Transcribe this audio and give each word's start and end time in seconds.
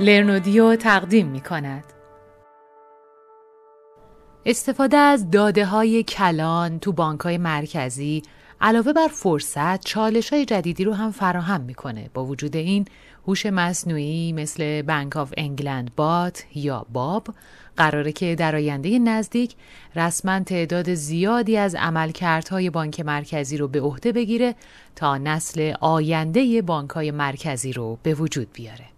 لرنودیو 0.00 0.76
تقدیم 0.76 1.26
می 1.26 1.40
کند. 1.40 1.84
استفاده 4.46 4.96
از 4.96 5.30
داده 5.30 5.66
های 5.66 6.02
کلان 6.02 6.78
تو 6.78 6.92
بانک 6.92 7.20
های 7.20 7.38
مرکزی 7.38 8.22
علاوه 8.60 8.92
بر 8.92 9.08
فرصت 9.08 9.84
چالش 9.84 10.32
های 10.32 10.44
جدیدی 10.44 10.84
رو 10.84 10.92
هم 10.92 11.10
فراهم 11.10 11.60
می‌کنه 11.60 12.10
با 12.14 12.24
وجود 12.24 12.56
این 12.56 12.84
هوش 13.26 13.46
مصنوعی 13.46 14.32
مثل 14.32 14.82
بانک 14.82 15.16
آف 15.16 15.32
انگلند 15.36 15.94
بات 15.96 16.44
یا 16.54 16.86
باب 16.92 17.28
قراره 17.76 18.12
که 18.12 18.34
در 18.34 18.56
آینده 18.56 18.98
نزدیک 18.98 19.54
رسما 19.96 20.40
تعداد 20.40 20.94
زیادی 20.94 21.56
از 21.56 21.74
عملکردهای 21.74 22.70
بانک 22.70 23.00
مرکزی 23.00 23.56
رو 23.56 23.68
به 23.68 23.80
عهده 23.80 24.12
بگیره 24.12 24.54
تا 24.96 25.18
نسل 25.18 25.74
آینده 25.80 26.62
بانک 26.62 26.90
های 26.90 27.10
مرکزی 27.10 27.72
رو 27.72 27.98
به 28.02 28.14
وجود 28.14 28.52
بیاره. 28.52 28.95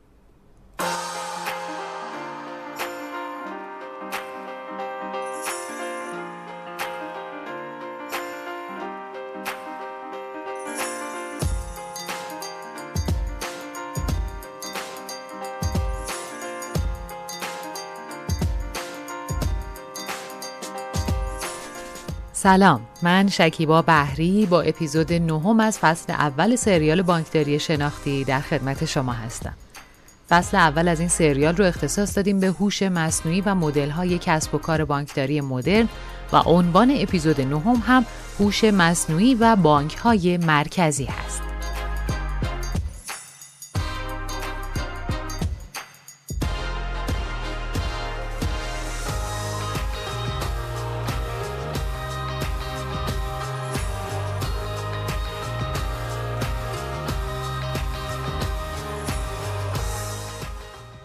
سلام 22.48 22.80
من 23.02 23.28
شکیبا 23.28 23.82
بهری 23.82 24.46
با 24.46 24.62
اپیزود 24.62 25.12
نهم 25.12 25.60
از 25.60 25.78
فصل 25.78 26.12
اول 26.12 26.56
سریال 26.56 27.02
بانکداری 27.02 27.58
شناختی 27.58 28.24
در 28.24 28.40
خدمت 28.40 28.84
شما 28.84 29.12
هستم. 29.12 29.54
فصل 30.28 30.56
اول 30.56 30.88
از 30.88 31.00
این 31.00 31.08
سریال 31.08 31.56
رو 31.56 31.64
اختصاص 31.64 32.16
دادیم 32.16 32.40
به 32.40 32.46
هوش 32.46 32.82
مصنوعی 32.82 33.40
و 33.40 33.54
های 33.90 34.18
کسب 34.18 34.54
و 34.54 34.58
کار 34.58 34.84
بانکداری 34.84 35.40
مدرن 35.40 35.88
و 36.32 36.36
عنوان 36.36 36.94
اپیزود 36.96 37.40
نهم 37.40 37.82
هم 37.86 38.06
هوش 38.38 38.64
مصنوعی 38.64 39.34
و 39.34 39.56
بانک 39.56 39.96
های 39.96 40.36
مرکزی 40.36 41.04
هست 41.04 41.47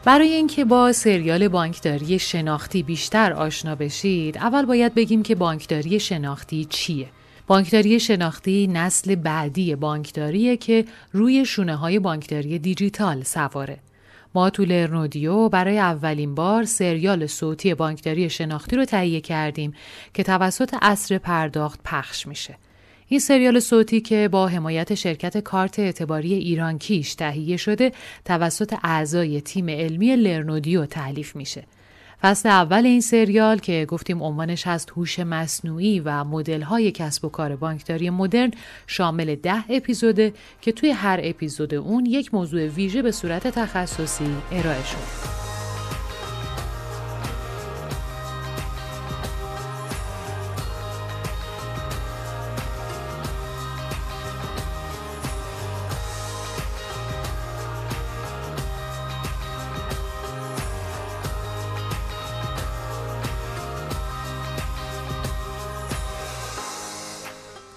برای 0.06 0.34
اینکه 0.34 0.66
با 0.66 0.92
سریال 0.92 1.48
بانکداری 1.48 2.20
شناختی 2.20 2.84
بیشتر 2.84 3.34
آشنا 3.34 3.76
بشید 3.76 4.38
اول 4.38 4.66
باید 4.66 4.95
بگیم 4.95 5.23
که 5.23 5.36
بانکداری 5.36 6.00
شناختی 6.00 6.66
چیه؟ 6.66 7.08
بانکداری 7.48 8.00
شناختی 8.00 8.68
نسل 8.68 9.16
بعدی 9.16 9.76
بانکداریه 9.76 10.58
که 10.58 10.86
روی 11.12 11.45
شونه 11.45 11.76
های 11.76 12.00
بانکداری 12.00 12.60
دیجیتال 12.60 13.23
سواره. 13.23 13.80
ما 14.36 14.50
تو 14.50 14.66
لرنودیو 14.66 15.50
برای 15.50 15.80
اولین 15.80 16.36
بار 16.36 16.64
سریال 16.64 17.28
صوتی 17.28 17.73
بانکداری 17.73 18.30
شناختی 18.30 18.76
رو 18.76 18.86
تهیه 18.86 19.22
کردیم 19.22 19.73
که 20.14 20.23
توسط 20.23 20.76
اصر 20.82 21.17
پرداخت 21.17 21.80
پخش 21.86 22.28
میشه. 22.28 22.58
این 23.14 23.19
سریال 23.19 23.59
صوتی 23.59 24.02
که 24.02 24.30
با 24.31 24.47
حمایت 24.47 24.95
شرکت 24.95 25.38
کارت 25.38 25.80
اعتباری 25.80 26.33
ایران 26.33 26.78
کیش 26.78 27.16
تهیه 27.16 27.58
شده 27.58 27.92
توسط 28.25 28.75
اعضای 28.83 29.42
تیم 29.42 29.70
علمی 29.70 30.16
لرنودیو 30.16 30.86
تعلیف 30.86 31.36
میشه. 31.36 31.64
فصل 32.21 32.49
اول 32.49 32.86
این 32.86 33.02
سریال 33.02 33.58
که 33.58 33.86
گفتیم 33.89 34.23
عنوانش 34.23 34.67
هست 34.67 34.92
هوش 34.92 35.20
مصنوعی 35.20 35.99
و 35.99 36.23
های 36.64 36.92
کسب 36.92 37.26
و 37.26 37.30
کار 37.30 37.55
بانکداری 37.55 38.10
مدرن 38.10 38.52
شامل 38.88 39.36
ده 39.36 39.64
اپیزوده 39.70 40.33
که 40.61 40.71
توی 40.71 40.89
هر 40.89 41.20
اپیزود 41.23 41.73
اون 41.73 42.05
یک 42.05 42.33
موضوع 42.33 42.67
ویژه 42.67 43.02
به 43.02 43.11
صورت 43.11 43.48
تخصصی 43.48 44.36
ارائه 44.52 44.83
شده. 44.83 45.42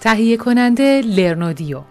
تهیه 0.07 0.37
کننده 0.37 1.03
لرنودیو. 1.07 1.83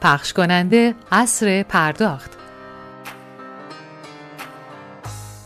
پخش 0.00 0.32
کننده 0.32 0.94
عصر 1.12 1.62
پرداخت. 1.62 2.30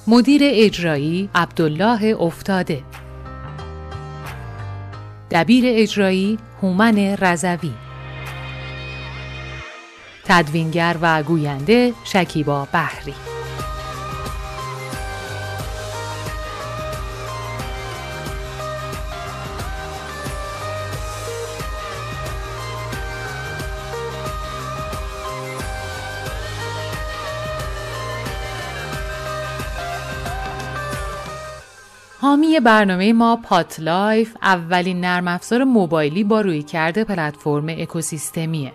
مدیر 0.06 0.40
اجرایی 0.44 1.30
عبدالله 1.34 2.16
افتاده. 2.20 2.82
دبیر 5.30 5.64
اجرایی 5.66 6.38
هومن 6.62 7.16
رزوی 7.20 7.72
تدوینگر 10.24 10.96
و 11.00 11.22
گوینده 11.22 11.92
شکیبا 12.04 12.68
بحری 12.72 13.14
حامی 32.28 32.60
برنامه 32.60 33.12
ما 33.12 33.36
پات 33.36 33.80
لایف 33.80 34.36
اولین 34.42 35.00
نرم 35.00 35.28
افزار 35.28 35.64
موبایلی 35.64 36.24
با 36.24 36.40
رویکرد 36.40 37.04
پلتفرم 37.04 37.68
اکوسیستمیه. 37.68 38.72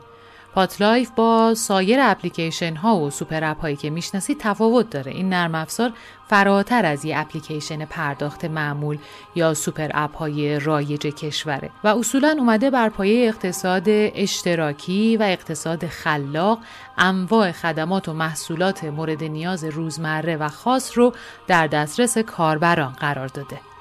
پاتلایف 0.53 1.12
با 1.16 1.53
سایر 1.53 2.00
اپلیکیشن 2.02 2.75
ها 2.75 2.97
و 2.97 3.09
super 3.09 3.44
app 3.44 3.62
هایی 3.62 3.75
که 3.75 3.90
می‌شناسید 3.90 4.38
تفاوت 4.40 4.90
داره. 4.90 5.12
این 5.12 5.30
نرم 5.30 5.56
افزار 5.56 5.94
فراتر 6.28 6.86
از 6.86 7.06
یه 7.06 7.19
اپلیکیشن 7.19 7.86
پرداخت 7.86 8.46
معمول 8.46 8.97
یا 9.36 9.53
super 9.54 9.90
app 9.94 10.18
های 10.18 10.59
رایج 10.59 11.02
کشوره 11.02 11.69
و 11.84 11.88
اصولا 11.88 12.36
اومده 12.40 12.69
بر 12.69 12.90
پایه 12.90 13.28
اقتصاد 13.28 13.84
اشتراکی 13.88 15.18
و 15.18 15.24
اقتصاد 15.24 15.88
خلاق 15.88 16.59
انواع 16.97 17.52
خدمات 17.52 18.09
و 18.09 18.13
محصولات 18.13 18.84
مورد 18.84 19.24
نیاز 19.24 19.63
روزمره 19.63 20.38
و 20.38 20.47
خاص 20.47 20.97
رو 20.97 21.13
در 21.47 21.68
دسترس 21.68 22.18
کاربران 22.18 22.92
قرار 22.92 23.28
داده. 23.28 23.73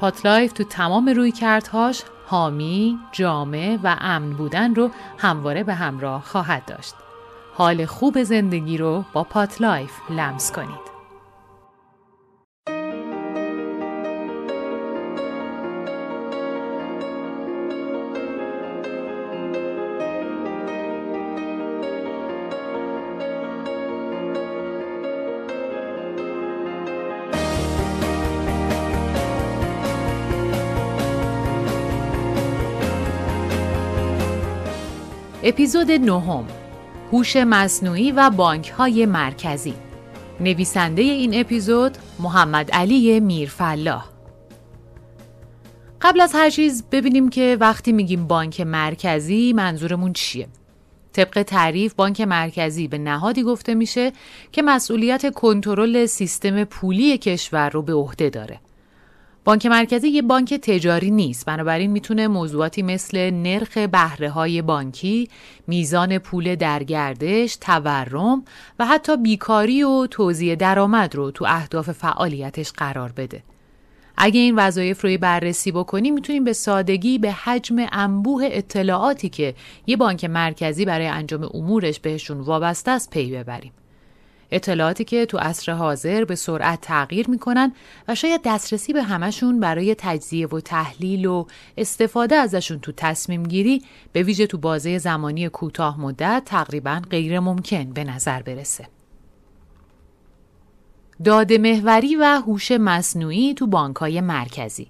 پاتلایف 0.00 0.52
تو 0.52 0.64
تمام 0.64 1.08
رویکردهاش 1.08 2.02
حامی، 2.26 2.98
جامع 3.12 3.78
و 3.82 3.96
امن 4.00 4.30
بودن 4.30 4.74
رو 4.74 4.90
همواره 5.18 5.64
به 5.64 5.74
همراه 5.74 6.22
خواهد 6.22 6.64
داشت. 6.64 6.94
حال 7.54 7.86
خوب 7.86 8.22
زندگی 8.22 8.78
رو 8.78 9.04
با 9.12 9.24
پاتلایف 9.24 9.90
لمس 10.10 10.52
کنید. 10.52 10.95
اپیزود 35.48 35.90
نهم 35.90 36.44
هوش 37.12 37.36
مصنوعی 37.36 38.12
و 38.12 38.30
بانک 38.30 38.68
های 38.68 39.06
مرکزی. 39.06 39.74
نویسنده 40.40 41.02
این 41.02 41.40
اپیزود 41.40 41.98
محمد 42.18 42.70
علی 42.70 43.20
میرفلاح. 43.20 44.04
قبل 46.00 46.20
از 46.20 46.32
هر 46.34 46.50
چیز 46.50 46.84
ببینیم 46.92 47.28
که 47.28 47.56
وقتی 47.60 47.92
میگیم 47.92 48.26
بانک 48.26 48.60
مرکزی 48.60 49.52
منظورمون 49.52 50.12
چیه. 50.12 50.48
طبق 51.12 51.42
تعریف 51.42 51.94
بانک 51.94 52.20
مرکزی 52.20 52.88
به 52.88 52.98
نهادی 52.98 53.42
گفته 53.42 53.74
میشه 53.74 54.12
که 54.52 54.62
مسئولیت 54.62 55.34
کنترل 55.34 56.06
سیستم 56.06 56.64
پولی 56.64 57.18
کشور 57.18 57.70
رو 57.70 57.82
به 57.82 57.94
عهده 57.94 58.30
داره. 58.30 58.60
بانک 59.46 59.66
مرکزی 59.66 60.08
یه 60.08 60.22
بانک 60.22 60.54
تجاری 60.54 61.10
نیست 61.10 61.46
بنابراین 61.46 61.90
می‌تونه 61.90 62.28
موضوعاتی 62.28 62.82
مثل 62.82 63.30
نرخ 63.30 63.78
بهره 63.78 64.30
های 64.30 64.62
بانکی، 64.62 65.28
میزان 65.66 66.18
پول 66.18 66.54
در 66.54 66.82
گردش، 66.82 67.56
تورم 67.56 68.44
و 68.78 68.86
حتی 68.86 69.16
بیکاری 69.16 69.82
و 69.82 70.06
توزیع 70.06 70.54
درآمد 70.54 71.14
رو 71.14 71.30
تو 71.30 71.44
اهداف 71.48 71.90
فعالیتش 71.90 72.72
قرار 72.72 73.12
بده. 73.12 73.42
اگه 74.16 74.40
این 74.40 74.56
وظایف 74.56 75.04
رو 75.04 75.18
بررسی 75.18 75.72
بکنیم 75.72 76.14
می‌تونیم 76.14 76.44
به 76.44 76.52
سادگی 76.52 77.18
به 77.18 77.32
حجم 77.32 77.76
انبوه 77.92 78.48
اطلاعاتی 78.50 79.28
که 79.28 79.54
یه 79.86 79.96
بانک 79.96 80.24
مرکزی 80.24 80.84
برای 80.84 81.06
انجام 81.06 81.50
امورش 81.54 82.00
بهشون 82.00 82.40
وابسته 82.40 82.90
است 82.90 83.10
پی 83.10 83.30
ببریم. 83.30 83.72
اطلاعاتی 84.50 85.04
که 85.04 85.26
تو 85.26 85.38
عصر 85.38 85.72
حاضر 85.72 86.24
به 86.24 86.34
سرعت 86.34 86.80
تغییر 86.80 87.30
می‌کنن 87.30 87.72
و 88.08 88.14
شاید 88.14 88.40
دسترسی 88.44 88.92
به 88.92 89.02
همشون 89.02 89.60
برای 89.60 89.94
تجزیه 89.98 90.46
و 90.46 90.60
تحلیل 90.60 91.26
و 91.26 91.44
استفاده 91.76 92.36
ازشون 92.36 92.78
تو 92.78 92.92
تصمیم 92.92 93.42
گیری 93.42 93.82
به 94.12 94.22
ویژه 94.22 94.46
تو 94.46 94.58
بازه 94.58 94.98
زمانی 94.98 95.48
کوتاه 95.48 96.00
مدت 96.00 96.42
تقریبا 96.46 97.02
غیر 97.10 97.40
ممکن 97.40 97.92
به 97.92 98.04
نظر 98.04 98.42
برسه. 98.42 98.88
داده 101.24 101.58
محوری 101.58 102.16
و 102.16 102.42
هوش 102.46 102.72
مصنوعی 102.72 103.54
تو 103.54 103.66
بانکهای 103.66 104.20
مرکزی 104.20 104.88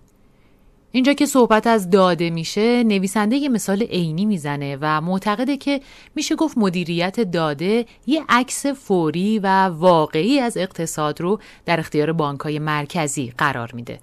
اینجا 0.96 1.12
که 1.12 1.26
صحبت 1.26 1.66
از 1.66 1.90
داده 1.90 2.30
میشه 2.30 2.84
نویسنده 2.84 3.36
یه 3.36 3.48
مثال 3.48 3.82
عینی 3.82 4.24
می‌زنه 4.24 4.78
و 4.80 5.00
معتقده 5.00 5.56
که 5.56 5.80
میشه 6.14 6.36
گفت 6.36 6.58
مدیریت 6.58 7.20
داده 7.20 7.86
یه 8.06 8.24
عکس 8.28 8.66
فوری 8.66 9.38
و 9.38 9.46
واقعی 9.68 10.40
از 10.40 10.56
اقتصاد 10.56 11.20
رو 11.20 11.40
در 11.66 11.80
اختیار 11.80 12.12
بانکهای 12.12 12.58
مرکزی 12.58 13.32
قرار 13.38 13.70
میده 13.74 13.98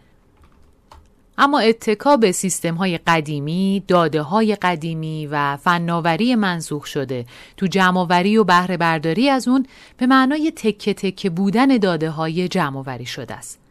اما 1.37 1.59
اتکا 1.59 2.17
به 2.17 2.31
سیستم 2.31 2.75
های 2.75 2.97
قدیمی، 2.97 3.83
داده 3.87 4.21
های 4.21 4.55
قدیمی 4.55 5.27
و 5.31 5.57
فناوری 5.57 6.35
منسوخ 6.35 6.85
شده 6.85 7.25
تو 7.57 7.67
جمعوری 7.67 8.37
و 8.37 8.43
بهره 8.43 8.77
برداری 8.77 9.29
از 9.29 9.47
اون 9.47 9.65
به 9.97 10.07
معنای 10.07 10.51
تکه 10.55 10.93
تکه 10.93 11.29
بودن 11.29 11.77
داده 11.77 12.09
های 12.09 12.47
جمعوری 12.47 13.05
شده 13.05 13.33
است. 13.33 13.62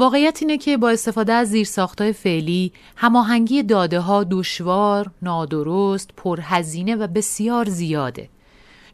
واقعیت 0.00 0.38
اینه 0.42 0.58
که 0.58 0.76
با 0.76 0.90
استفاده 0.90 1.32
از 1.32 1.48
زیرساختهای 1.48 2.12
فعلی 2.12 2.72
هماهنگی 2.96 3.62
داده 3.62 4.00
ها 4.00 4.24
دشوار، 4.24 5.10
نادرست، 5.22 6.10
پرهزینه 6.16 6.96
و 6.96 7.06
بسیار 7.06 7.68
زیاده. 7.68 8.28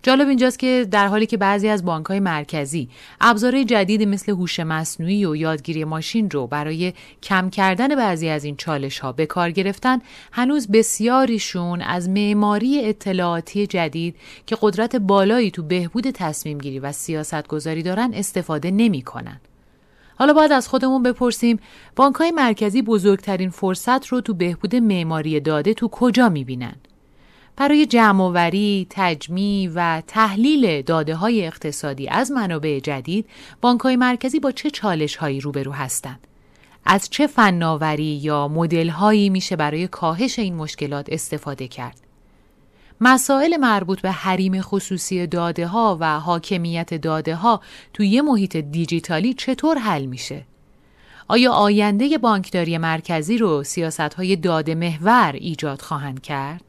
جالب 0.02 0.28
اینجاست 0.28 0.58
که 0.58 0.88
در 0.90 1.06
حالی 1.06 1.26
که 1.26 1.36
بعضی 1.36 1.68
از 1.68 1.84
بانک 1.84 2.06
های 2.06 2.20
مرکزی 2.20 2.88
ابزارهای 3.20 3.64
جدیدی 3.64 4.06
مثل 4.06 4.32
هوش 4.32 4.60
مصنوعی 4.60 5.26
و 5.26 5.36
یادگیری 5.36 5.84
ماشین 5.84 6.30
رو 6.30 6.46
برای 6.46 6.92
کم 7.22 7.50
کردن 7.50 7.94
بعضی 7.94 8.28
از 8.28 8.44
این 8.44 8.56
چالش 8.56 8.98
ها 8.98 9.12
به 9.12 9.26
کار 9.26 9.50
گرفتن 9.50 9.98
هنوز 10.32 10.68
بسیاریشون 10.68 11.82
از 11.82 12.08
معماری 12.08 12.84
اطلاعاتی 12.84 13.66
جدید 13.66 14.16
که 14.46 14.56
قدرت 14.60 14.96
بالایی 14.96 15.50
تو 15.50 15.62
بهبود 15.62 16.10
تصمیم 16.10 16.58
گیری 16.58 16.78
و 16.78 16.92
سیاست 16.92 17.48
گذاری 17.48 17.82
دارن 17.82 18.14
استفاده 18.14 18.70
نمی 18.70 19.02
کنن. 19.02 19.40
حالا 20.18 20.32
باید 20.32 20.52
از 20.52 20.68
خودمون 20.68 21.02
بپرسیم 21.02 21.58
بانک 21.96 22.14
های 22.14 22.30
مرکزی 22.30 22.82
بزرگترین 22.82 23.50
فرصت 23.50 24.06
رو 24.06 24.20
تو 24.20 24.34
بهبود 24.34 24.76
معماری 24.76 25.40
داده 25.40 25.74
تو 25.74 25.88
کجا 25.88 26.28
می‌بینن؟ 26.28 26.74
برای 27.56 27.86
جمعآوری، 27.86 28.86
تجمیع 28.90 29.70
و 29.74 30.02
تحلیل 30.06 30.82
داده 30.82 31.14
های 31.14 31.46
اقتصادی 31.46 32.08
از 32.08 32.30
منابع 32.30 32.80
جدید، 32.80 33.26
بانک 33.60 33.80
های 33.80 33.96
مرکزی 33.96 34.40
با 34.40 34.52
چه 34.52 34.70
چالش 34.70 35.16
هایی 35.16 35.40
روبرو 35.40 35.72
هستند؟ 35.72 36.26
از 36.84 37.10
چه 37.10 37.26
فناوری 37.26 38.20
یا 38.22 38.48
مدل 38.48 38.88
هایی 38.88 39.30
میشه 39.30 39.56
برای 39.56 39.88
کاهش 39.88 40.38
این 40.38 40.54
مشکلات 40.54 41.06
استفاده 41.12 41.68
کرد؟ 41.68 42.05
مسائل 43.00 43.56
مربوط 43.56 44.00
به 44.00 44.10
حریم 44.10 44.60
خصوصی 44.60 45.26
داده 45.26 45.66
ها 45.66 45.96
و 46.00 46.20
حاکمیت 46.20 46.94
داده 46.94 47.34
ها 47.34 47.60
توی 47.92 48.08
یه 48.08 48.22
محیط 48.22 48.56
دیجیتالی 48.56 49.34
چطور 49.34 49.78
حل 49.78 50.06
میشه؟ 50.06 50.44
آیا 51.28 51.52
آینده 51.52 52.18
بانکداری 52.18 52.78
مرکزی 52.78 53.38
رو 53.38 53.62
سیاست 53.62 54.00
های 54.00 54.36
داده 54.36 54.74
محور 54.74 55.32
ایجاد 55.32 55.82
خواهند 55.82 56.20
کرد؟ 56.20 56.64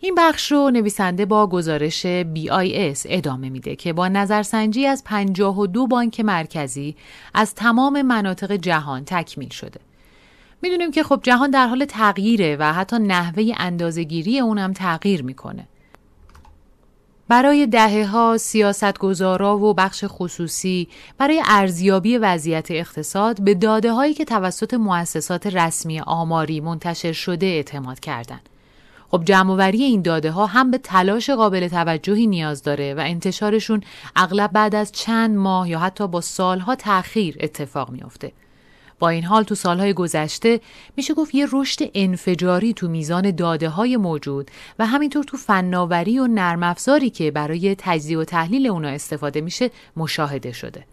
این 0.00 0.14
بخش 0.14 0.52
رو 0.52 0.70
نویسنده 0.70 1.26
با 1.26 1.46
گزارش 1.46 2.06
BIS 2.06 3.00
ادامه 3.04 3.50
میده 3.50 3.76
که 3.76 3.92
با 3.92 4.08
نظرسنجی 4.08 4.86
از 4.86 5.04
52 5.04 5.86
بانک 5.86 6.20
مرکزی 6.20 6.96
از 7.34 7.54
تمام 7.54 8.02
مناطق 8.02 8.52
جهان 8.52 9.04
تکمیل 9.04 9.48
شده. 9.48 9.80
می‌دونیم 10.62 10.90
که 10.90 11.02
خب 11.02 11.20
جهان 11.22 11.50
در 11.50 11.66
حال 11.66 11.84
تغییره 11.84 12.56
و 12.56 12.72
حتی 12.72 12.98
نحوه 12.98 13.52
اندازهگیری 13.56 14.40
اونم 14.40 14.72
تغییر 14.72 15.22
می‌کنه. 15.22 15.68
برای 17.28 17.66
دهه 17.66 18.06
ها 18.06 18.36
سیاست 18.38 18.98
گذارا 18.98 19.58
و 19.58 19.74
بخش 19.74 20.04
خصوصی 20.06 20.88
برای 21.18 21.42
ارزیابی 21.46 22.16
وضعیت 22.16 22.70
اقتصاد 22.70 23.42
به 23.42 23.54
داده 23.54 23.92
هایی 23.92 24.14
که 24.14 24.24
توسط 24.24 24.74
مؤسسات 24.74 25.46
رسمی 25.46 26.00
آماری 26.00 26.60
منتشر 26.60 27.12
شده 27.12 27.46
اعتماد 27.46 28.00
کردند. 28.00 28.48
خب 29.10 29.24
جمعوری 29.24 29.82
این 29.82 30.02
داده 30.02 30.30
ها 30.30 30.46
هم 30.46 30.70
به 30.70 30.78
تلاش 30.78 31.30
قابل 31.30 31.68
توجهی 31.68 32.26
نیاز 32.26 32.62
داره 32.62 32.94
و 32.94 33.00
انتشارشون 33.00 33.80
اغلب 34.16 34.52
بعد 34.52 34.74
از 34.74 34.92
چند 34.92 35.36
ماه 35.36 35.70
یا 35.70 35.78
حتی 35.78 36.08
با 36.08 36.20
سالها 36.20 36.74
تأخیر 36.74 37.36
اتفاق 37.40 37.90
میافته. 37.90 38.32
با 39.02 39.08
این 39.08 39.24
حال 39.24 39.42
تو 39.42 39.54
سالهای 39.54 39.92
گذشته 39.92 40.60
میشه 40.96 41.14
گفت 41.14 41.34
یه 41.34 41.46
رشد 41.52 41.90
انفجاری 41.94 42.72
تو 42.72 42.88
میزان 42.88 43.30
داده 43.30 43.68
های 43.68 43.96
موجود 43.96 44.50
و 44.78 44.86
همینطور 44.86 45.24
تو 45.24 45.36
فناوری 45.36 46.18
و 46.18 46.26
نرم 46.26 46.62
افزاری 46.62 47.10
که 47.10 47.30
برای 47.30 47.74
تجزیه 47.78 48.18
و 48.18 48.24
تحلیل 48.24 48.66
اونا 48.66 48.88
استفاده 48.88 49.40
میشه 49.40 49.70
مشاهده 49.96 50.52
شده. 50.52 50.84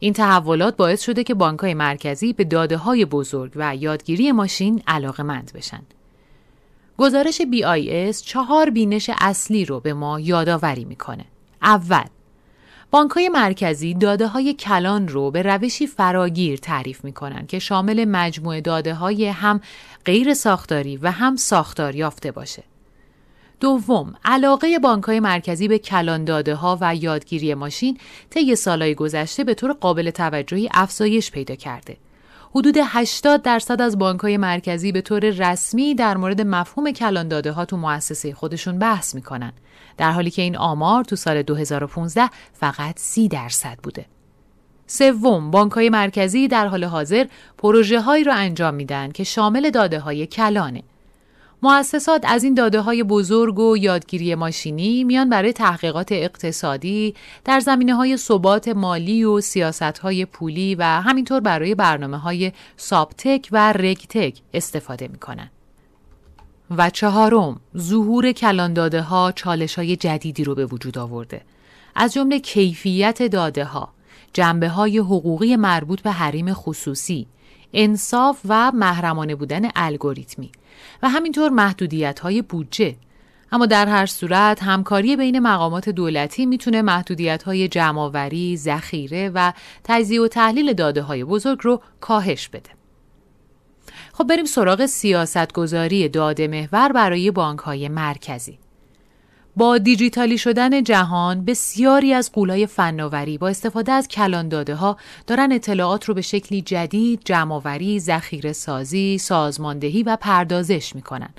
این 0.00 0.12
تحولات 0.12 0.76
باعث 0.76 1.02
شده 1.02 1.24
که 1.24 1.34
بانک 1.34 1.60
های 1.60 1.74
مرکزی 1.74 2.32
به 2.32 2.44
داده 2.44 2.76
های 2.76 3.04
بزرگ 3.04 3.52
و 3.56 3.76
یادگیری 3.76 4.32
ماشین 4.32 4.82
علاقه 4.86 5.22
مند 5.22 5.52
بشن. 5.54 5.82
گزارش 6.98 7.40
BIS 7.42 8.16
چهار 8.16 8.70
بینش 8.70 9.10
اصلی 9.20 9.64
رو 9.64 9.80
به 9.80 9.94
ما 9.94 10.20
یادآوری 10.20 10.84
می‌کنه. 10.84 11.24
اول 11.62 12.04
بانک 12.94 13.10
های 13.10 13.28
مرکزی 13.28 13.94
داده 13.94 14.26
های 14.26 14.54
کلان 14.54 15.08
رو 15.08 15.30
به 15.30 15.42
روشی 15.42 15.86
فراگیر 15.86 16.58
تعریف 16.58 17.04
می 17.04 17.14
که 17.48 17.58
شامل 17.58 18.04
مجموعه 18.04 18.60
داده 18.60 18.94
های 18.94 19.26
هم 19.26 19.60
غیر 20.04 20.34
ساختاری 20.34 20.96
و 20.96 21.10
هم 21.10 21.36
ساختار 21.36 21.94
یافته 21.94 22.30
باشه. 22.32 22.62
دوم، 23.60 24.14
علاقه 24.24 24.78
بانک 24.78 25.04
های 25.04 25.20
مرکزی 25.20 25.68
به 25.68 25.78
کلان 25.78 26.24
داده 26.24 26.54
ها 26.54 26.78
و 26.80 26.94
یادگیری 26.94 27.54
ماشین 27.54 27.98
طی 28.30 28.56
سالهای 28.56 28.94
گذشته 28.94 29.44
به 29.44 29.54
طور 29.54 29.72
قابل 29.72 30.10
توجهی 30.10 30.68
افزایش 30.74 31.30
پیدا 31.30 31.54
کرده. 31.54 31.96
حدود 32.50 32.76
80 32.80 33.42
درصد 33.42 33.80
از 33.80 33.98
بانک 33.98 34.20
های 34.20 34.36
مرکزی 34.36 34.92
به 34.92 35.00
طور 35.00 35.20
رسمی 35.30 35.94
در 35.94 36.16
مورد 36.16 36.40
مفهوم 36.40 36.90
کلان 36.90 37.28
داده 37.28 37.52
ها 37.52 37.64
تو 37.64 37.76
مؤسسه 37.76 38.34
خودشون 38.34 38.78
بحث 38.78 39.14
می‌کنن 39.14 39.52
در 39.96 40.12
حالی 40.12 40.30
که 40.30 40.42
این 40.42 40.56
آمار 40.56 41.04
تو 41.04 41.16
سال 41.16 41.42
2015 41.42 42.30
فقط 42.52 42.98
30 42.98 43.28
درصد 43.28 43.78
بوده. 43.82 44.06
سوم، 44.86 45.50
بانک 45.50 45.72
های 45.72 45.90
مرکزی 45.90 46.48
در 46.48 46.66
حال 46.66 46.84
حاضر 46.84 47.26
پروژه 47.58 48.00
هایی 48.00 48.24
را 48.24 48.34
انجام 48.34 48.74
میدن 48.74 49.10
که 49.12 49.24
شامل 49.24 49.70
داده 49.70 50.00
های 50.00 50.26
کلانه. 50.26 50.82
مؤسسات 51.62 52.24
از 52.24 52.44
این 52.44 52.54
داده 52.54 52.80
های 52.80 53.02
بزرگ 53.02 53.58
و 53.58 53.76
یادگیری 53.76 54.34
ماشینی 54.34 55.04
میان 55.04 55.28
برای 55.28 55.52
تحقیقات 55.52 56.12
اقتصادی 56.12 57.14
در 57.44 57.60
زمینه 57.60 57.94
های 57.94 58.16
ثبات 58.16 58.68
مالی 58.68 59.24
و 59.24 59.40
سیاست 59.40 59.82
های 59.82 60.24
پولی 60.24 60.74
و 60.74 60.82
همینطور 60.82 61.40
برای 61.40 61.74
برنامه 61.74 62.18
های 62.18 62.52
سابتک 62.76 63.48
و 63.52 63.72
رگتک 63.72 64.38
استفاده 64.54 65.08
می 65.08 65.18
کنن. 65.18 65.50
و 66.70 66.90
چهارم 66.90 67.60
ظهور 67.78 68.32
کلانداده 68.32 69.02
ها 69.02 69.32
چالش 69.32 69.74
های 69.74 69.96
جدیدی 69.96 70.44
رو 70.44 70.54
به 70.54 70.66
وجود 70.66 70.98
آورده 70.98 71.42
از 71.94 72.12
جمله 72.12 72.40
کیفیت 72.40 73.22
داده 73.22 73.64
ها 73.64 73.88
جنبه 74.32 74.68
های 74.68 74.98
حقوقی 74.98 75.56
مربوط 75.56 76.00
به 76.02 76.10
حریم 76.10 76.52
خصوصی 76.52 77.26
انصاف 77.72 78.40
و 78.48 78.72
محرمانه 78.72 79.34
بودن 79.34 79.68
الگوریتمی 79.76 80.50
و 81.02 81.08
همینطور 81.08 81.50
محدودیت 81.50 82.20
های 82.20 82.42
بودجه 82.42 82.96
اما 83.52 83.66
در 83.66 83.86
هر 83.86 84.06
صورت 84.06 84.62
همکاری 84.62 85.16
بین 85.16 85.38
مقامات 85.38 85.88
دولتی 85.88 86.46
می‌تونه 86.46 86.82
محدودیت 86.82 87.42
های 87.42 87.68
جمعآوری، 87.68 88.56
ذخیره 88.56 89.30
و 89.34 89.52
تجزیه 89.84 90.20
و 90.20 90.28
تحلیل 90.28 90.72
داده 90.72 91.02
های 91.02 91.24
بزرگ 91.24 91.58
رو 91.62 91.80
کاهش 92.00 92.48
بده. 92.48 92.70
خب 94.16 94.24
بریم 94.24 94.44
سراغ 94.44 94.86
سیاست 94.86 95.52
گذاری 95.52 96.08
داده 96.08 96.48
محور 96.48 96.92
برای 96.92 97.30
بانک 97.30 97.58
های 97.58 97.88
مرکزی. 97.88 98.58
با 99.56 99.78
دیجیتالی 99.78 100.38
شدن 100.38 100.82
جهان 100.82 101.44
بسیاری 101.44 102.12
از 102.12 102.32
قولای 102.32 102.66
فناوری 102.66 103.38
با 103.38 103.48
استفاده 103.48 103.92
از 103.92 104.08
کلان 104.08 104.48
داده 104.48 104.74
ها 104.74 104.96
دارن 105.26 105.52
اطلاعات 105.52 106.04
رو 106.04 106.14
به 106.14 106.20
شکلی 106.20 106.62
جدید 106.62 107.20
جمعآوری، 107.24 108.00
ذخیره 108.00 108.52
سازی، 108.52 109.18
سازماندهی 109.18 110.02
و 110.02 110.16
پردازش 110.16 110.94
می‌کنن. 110.94 111.30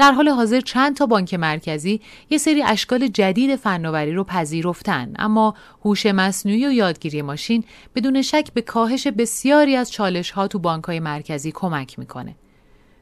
در 0.00 0.12
حال 0.12 0.28
حاضر 0.28 0.60
چند 0.60 0.96
تا 0.96 1.06
بانک 1.06 1.34
مرکزی 1.34 2.00
یه 2.30 2.38
سری 2.38 2.62
اشکال 2.62 3.08
جدید 3.08 3.56
فناوری 3.56 4.12
رو 4.12 4.24
پذیرفتن 4.24 5.12
اما 5.18 5.54
هوش 5.84 6.06
مصنوعی 6.06 6.66
و 6.66 6.72
یادگیری 6.72 7.22
ماشین 7.22 7.64
بدون 7.94 8.22
شک 8.22 8.48
به 8.54 8.62
کاهش 8.62 9.06
بسیاری 9.06 9.76
از 9.76 9.92
چالش 9.92 10.30
ها 10.30 10.48
تو 10.48 10.58
بانک 10.58 10.84
های 10.84 11.00
مرکزی 11.00 11.52
کمک 11.52 11.98
می‌کنه. 11.98 12.34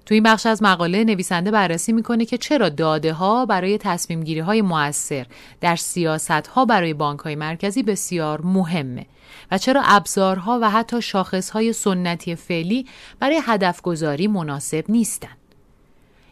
تو 0.07 0.15
این 0.15 0.23
بخش 0.23 0.47
از 0.47 0.63
مقاله 0.63 1.05
نویسنده 1.05 1.51
بررسی 1.51 1.93
می‌کنه 1.93 2.25
که 2.25 2.39
چرا 2.39 2.69
داده 2.69 3.13
ها 3.13 3.47
برای 3.47 3.79
تصمیم 3.79 4.25
گیری 4.25 4.41
های 4.41 4.63
موثر 4.63 5.27
در 5.61 5.77
سیاست 5.77 6.31
ها 6.31 6.65
برای 6.65 6.95
بانک 6.95 7.21
های 7.21 7.35
مرکزی 7.35 7.83
بسیار 7.83 8.41
مهمه 8.41 9.07
و 9.51 9.59
چرا 9.59 9.83
ابزارها 9.85 10.59
و 10.63 10.71
حتی 10.71 11.03
شاخص 11.03 11.51
های 11.51 11.73
سنتی 11.73 12.35
فعلی 12.35 12.87
برای 13.21 13.41
هدف 13.45 13.81
گذاری 13.83 14.27
مناسب 14.27 14.85
نیستند. 14.89 15.38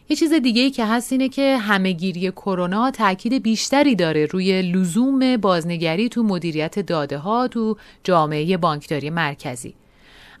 یه 0.09 0.15
چیز 0.15 0.33
دیگه 0.33 0.61
ای 0.61 0.71
که 0.71 0.85
هست 0.85 1.11
اینه 1.11 1.29
که 1.29 1.57
همهگیری 1.57 2.31
کرونا 2.31 2.91
تاکید 2.91 3.43
بیشتری 3.43 3.95
داره 3.95 4.25
روی 4.25 4.61
لزوم 4.61 5.37
بازنگری 5.37 6.09
تو 6.09 6.23
مدیریت 6.23 6.79
داده 6.79 7.17
ها 7.17 7.47
تو 7.47 7.77
جامعه 8.03 8.57
بانکداری 8.57 9.09
مرکزی. 9.09 9.75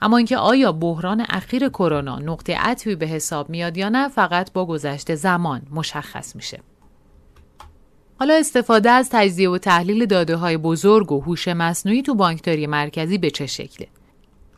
اما 0.01 0.17
اینکه 0.17 0.37
آیا 0.37 0.71
بحران 0.71 1.25
اخیر 1.29 1.69
کرونا 1.69 2.19
نقطه 2.19 2.57
عطفی 2.57 2.95
به 2.95 3.05
حساب 3.05 3.49
میاد 3.49 3.77
یا 3.77 3.89
نه 3.89 4.07
فقط 4.07 4.53
با 4.53 4.65
گذشته 4.65 5.15
زمان 5.15 5.61
مشخص 5.71 6.35
میشه. 6.35 6.59
حالا 8.19 8.33
استفاده 8.33 8.89
از 8.89 9.09
تجزیه 9.11 9.49
و 9.49 9.57
تحلیل 9.57 10.05
داده 10.05 10.35
های 10.35 10.57
بزرگ 10.57 11.11
و 11.11 11.21
هوش 11.21 11.47
مصنوعی 11.47 12.01
تو 12.01 12.15
بانکداری 12.15 12.67
مرکزی 12.67 13.17
به 13.17 13.29
چه 13.31 13.45
شکله؟ 13.45 13.87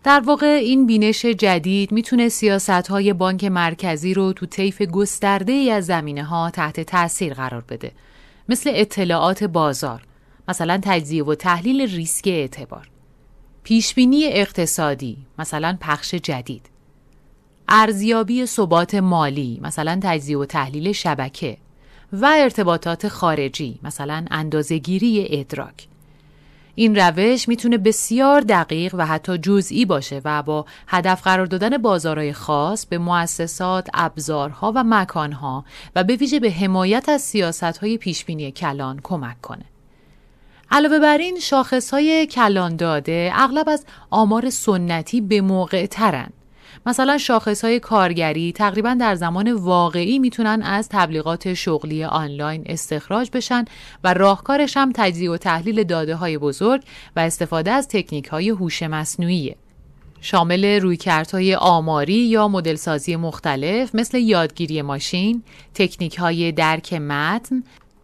در 0.03 0.19
واقع 0.19 0.47
این 0.47 0.85
بینش 0.85 1.25
جدید 1.25 1.91
می‌تونه 1.91 2.29
سیاست 2.29 2.69
های 2.69 3.13
بانک 3.13 3.43
مرکزی 3.43 4.13
رو 4.13 4.33
تو 4.33 4.45
طیف 4.45 4.81
گسترده 4.81 5.51
ای 5.51 5.71
از 5.71 5.85
زمینه 5.85 6.23
ها 6.23 6.49
تحت 6.49 6.79
تاثیر 6.79 7.33
قرار 7.33 7.63
بده 7.69 7.91
مثل 8.49 8.71
اطلاعات 8.73 9.43
بازار 9.43 10.01
مثلا 10.47 10.79
تجزیه 10.83 11.23
و 11.23 11.35
تحلیل 11.35 11.81
ریسک 11.81 12.27
اعتبار 12.27 12.89
پیشبینی 13.63 14.25
اقتصادی 14.25 15.17
مثلا 15.39 15.77
پخش 15.81 16.15
جدید 16.15 16.69
ارزیابی 17.67 18.45
ثبات 18.45 18.95
مالی 18.95 19.59
مثلا 19.63 19.99
تجزیه 20.03 20.37
و 20.37 20.45
تحلیل 20.45 20.91
شبکه 20.91 21.57
و 22.13 22.25
ارتباطات 22.25 23.07
خارجی 23.07 23.79
مثلا 23.83 24.25
اندازهگیری 24.31 25.27
ادراک. 25.29 25.88
این 26.79 26.95
روش 26.95 27.47
می‌تونه 27.47 27.77
بسیار 27.77 28.41
دقیق 28.41 28.95
و 28.97 29.05
حتی 29.05 29.37
جزئی 29.37 29.85
باشه 29.85 30.21
و 30.25 30.43
با 30.43 30.65
هدف 30.87 31.23
قرار 31.23 31.45
دادن 31.45 31.77
بازارهای 31.77 32.33
خاص 32.33 32.85
به 32.85 32.97
مؤسسات، 32.97 33.87
ابزارها 33.93 34.71
و 34.75 34.83
مکانها 34.83 35.65
و 35.95 36.03
به 36.03 36.15
ویژه 36.15 36.39
به 36.39 36.51
حمایت 36.51 37.09
از 37.09 37.21
سیاستهای 37.21 37.97
پیشبینی 37.97 38.51
کلان 38.51 38.99
کمک 39.03 39.41
کنه. 39.41 39.65
علاوه 40.71 40.99
بر 40.99 41.17
این 41.17 41.39
شاخص 41.39 41.91
های 41.93 42.27
کلان 42.27 42.75
داده 42.75 43.31
اغلب 43.33 43.69
از 43.69 43.85
آمار 44.09 44.49
سنتی 44.49 45.21
به 45.21 45.41
موقع 45.41 45.85
ترن. 45.85 46.29
مثلا 46.85 47.17
شاخص 47.17 47.65
های 47.65 47.79
کارگری 47.79 48.51
تقریبا 48.51 48.93
در 48.93 49.15
زمان 49.15 49.51
واقعی 49.51 50.19
می‌تونن 50.19 50.61
از 50.61 50.89
تبلیغات 50.89 51.53
شغلی 51.53 52.03
آنلاین 52.03 52.63
استخراج 52.65 53.29
بشن 53.33 53.65
و 54.03 54.13
راهکارش 54.13 54.77
هم 54.77 54.91
تجزیه 54.95 55.31
و 55.31 55.37
تحلیل 55.37 55.83
داده 55.83 56.15
های 56.15 56.37
بزرگ 56.37 56.81
و 57.15 57.19
استفاده 57.19 57.71
از 57.71 57.87
تکنیک 57.87 58.27
های 58.27 58.49
هوش 58.49 58.83
مصنوعیه. 58.83 59.55
شامل 60.21 60.65
رویکردهای 60.81 61.55
آماری 61.55 62.13
یا 62.13 62.47
مدلسازی 62.47 63.15
مختلف 63.15 63.95
مثل 63.95 64.17
یادگیری 64.17 64.81
ماشین، 64.81 65.43
تکنیک 65.73 66.17
های 66.17 66.51
درک 66.51 66.93
متن، 66.93 67.63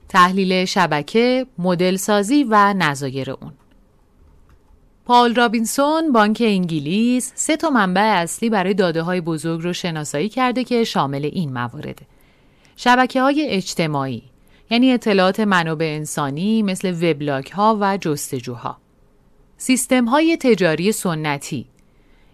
تحلیل 0.10 0.66
شبکه، 0.66 1.46
مدلسازی 1.58 2.44
و 2.50 2.74
نظایر 2.74 3.32
اون. 3.32 3.52
پال 5.06 5.36
رابینسون 5.36 6.12
بانک 6.12 6.44
انگلیس 6.46 7.32
سه 7.36 7.58
تا 7.58 7.70
منبع 7.70 8.02
اصلی 8.02 8.50
برای 8.50 8.74
داده 8.74 9.02
های 9.02 9.22
بزرگ 9.22 9.62
رو 9.62 9.74
شناسایی 9.74 10.30
کرده 10.30 10.64
که 10.64 10.84
شامل 10.84 11.26
این 11.26 11.54
موارد 11.54 12.02
شبکه 12.76 13.22
های 13.22 13.48
اجتماعی 13.50 14.24
یعنی 14.70 14.92
اطلاعات 14.92 15.40
منابع 15.40 15.86
انسانی 15.86 16.64
مثل 16.64 17.12
وبلاگ 17.12 17.48
ها 17.48 17.78
و 17.82 17.98
جستجوها 17.98 18.78
سیستم 19.58 20.06
های 20.06 20.38
تجاری 20.38 20.92
سنتی 20.92 21.66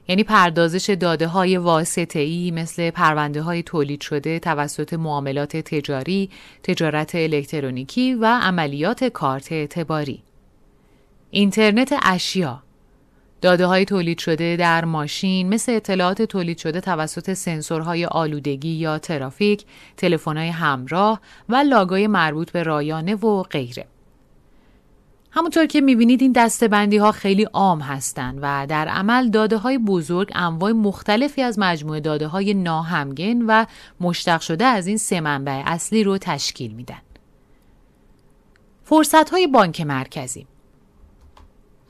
یعنی 0.08 0.24
پردازش 0.24 0.90
داده 0.90 1.28
های 1.28 1.58
واسطه 1.58 2.20
ای 2.20 2.52
مثل 2.52 2.90
پرونده 2.90 3.42
های 3.42 3.64
تولید 3.64 4.02
شده 4.02 4.40
توسط 4.40 4.94
معاملات 4.94 5.58
تجاری، 5.58 6.30
تجارت 6.64 7.16
الکترونیکی 7.16 8.14
و 8.14 8.26
عملیات 8.26 9.04
کارت 9.04 9.52
اعتباری. 9.52 10.24
اینترنت 11.32 11.94
اشیا 12.04 12.64
داده 13.42 13.66
های 13.66 13.86
تولید 13.86 14.20
شده 14.20 14.56
در 14.56 14.86
ماشین 14.86 15.50
مثل 15.50 15.72
اطلاعات 15.72 16.22
تولید 16.22 16.58
شده 16.58 16.82
توسط 16.82 17.34
سنسورهای 17.34 18.06
آلودگی 18.06 18.70
یا 18.70 19.00
ترافیک، 19.00 19.66
تلفن‌های 19.98 20.50
همراه 20.50 21.22
و 21.50 21.56
لاگای 21.56 22.08
مربوط 22.08 22.52
به 22.52 22.64
رایانه 22.64 23.16
و 23.16 23.44
غیره. 23.44 23.86
همونطور 25.32 25.66
که 25.66 25.82
می‌بینید 25.82 26.22
این 26.22 26.32
دستبندی 26.32 26.98
ها 26.98 27.12
خیلی 27.12 27.44
عام 27.44 27.80
هستند 27.80 28.40
و 28.42 28.66
در 28.70 28.88
عمل 28.88 29.30
داده 29.30 29.58
های 29.58 29.78
بزرگ 29.78 30.32
انواع 30.36 30.72
مختلفی 30.72 31.42
از 31.42 31.60
مجموعه 31.60 32.00
داده 32.00 32.28
های 32.28 32.54
ناهمگن 32.54 33.42
و 33.42 33.66
مشتق 34.02 34.42
شده 34.42 34.66
از 34.66 34.88
این 34.88 34.98
سه 34.98 35.22
منبع 35.22 35.64
اصلی 35.66 36.04
رو 36.04 36.18
تشکیل 36.18 36.72
میدن. 36.72 37.02
فرصت 38.84 39.30
های 39.30 39.48
بانک 39.48 39.82
مرکزی 39.82 40.48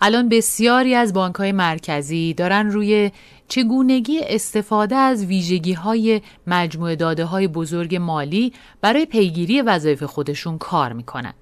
الان 0.03 0.29
بسیاری 0.29 0.95
از 0.95 1.13
بانک 1.13 1.35
های 1.35 1.51
مرکزی 1.51 2.33
دارن 2.33 2.71
روی 2.71 3.11
چگونگی 3.47 4.19
استفاده 4.19 4.95
از 4.95 5.25
ویژگی 5.25 5.73
های 5.73 6.21
مجموعه 6.47 6.95
داده 6.95 7.25
های 7.25 7.47
بزرگ 7.47 7.95
مالی 7.95 8.53
برای 8.81 9.05
پیگیری 9.05 9.61
وظایف 9.61 10.03
خودشون 10.03 10.57
کار 10.57 10.93
می‌کنن. 10.93 11.33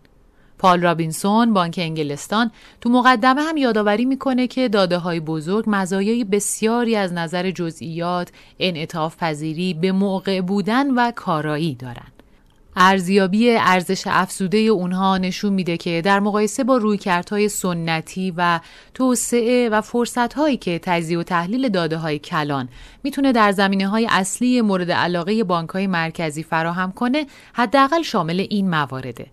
پال 0.58 0.82
رابینسون 0.82 1.54
بانک 1.54 1.76
انگلستان 1.78 2.52
تو 2.82 2.90
مقدمه 2.90 3.42
هم 3.42 3.58
یادآوری 3.58 4.06
می‌کنه 4.06 4.48
که 4.48 4.70
داده 4.70 4.98
های 4.98 5.20
بزرگ 5.20 5.66
مزایای 5.68 6.24
بسیاری 6.24 6.96
از 6.96 7.14
نظر 7.14 7.52
جزئیات، 7.52 8.32
انعطاف 8.60 9.18
پذیری، 9.18 9.74
به 9.74 9.92
موقع 9.92 10.42
بودن 10.42 10.92
و 10.92 11.12
کارایی 11.12 11.76
دارند. 11.76 12.19
ارزیابی 12.82 13.52
ارزش 13.52 14.04
افزوده 14.06 14.58
اونها 14.58 15.18
نشون 15.18 15.54
میده 15.54 15.78
که 15.78 16.02
در 16.06 16.20
مقایسه 16.20 16.64
با 16.64 16.78
رویکردهای 16.78 17.50
سنتی 17.50 18.34
و 18.38 18.60
توسعه 18.94 19.70
و 19.70 19.82
فرصتهایی 19.82 20.58
که 20.58 20.80
تجزیه 20.84 21.20
و 21.20 21.24
تحلیل 21.24 21.70
داده 21.70 21.98
های 21.98 22.20
کلان 22.20 22.70
می‌تونه 23.04 23.32
در 23.32 23.52
زمینه 23.52 23.88
های 23.88 24.08
اصلی 24.10 24.62
مورد 24.62 24.92
علاقه 24.92 25.44
بانک 25.44 25.70
های 25.70 25.88
مرکزی 25.88 26.44
فراهم 26.44 26.92
کنه 26.92 27.26
حداقل 27.54 28.02
شامل 28.02 28.46
این 28.50 28.70
موارده. 28.70 29.28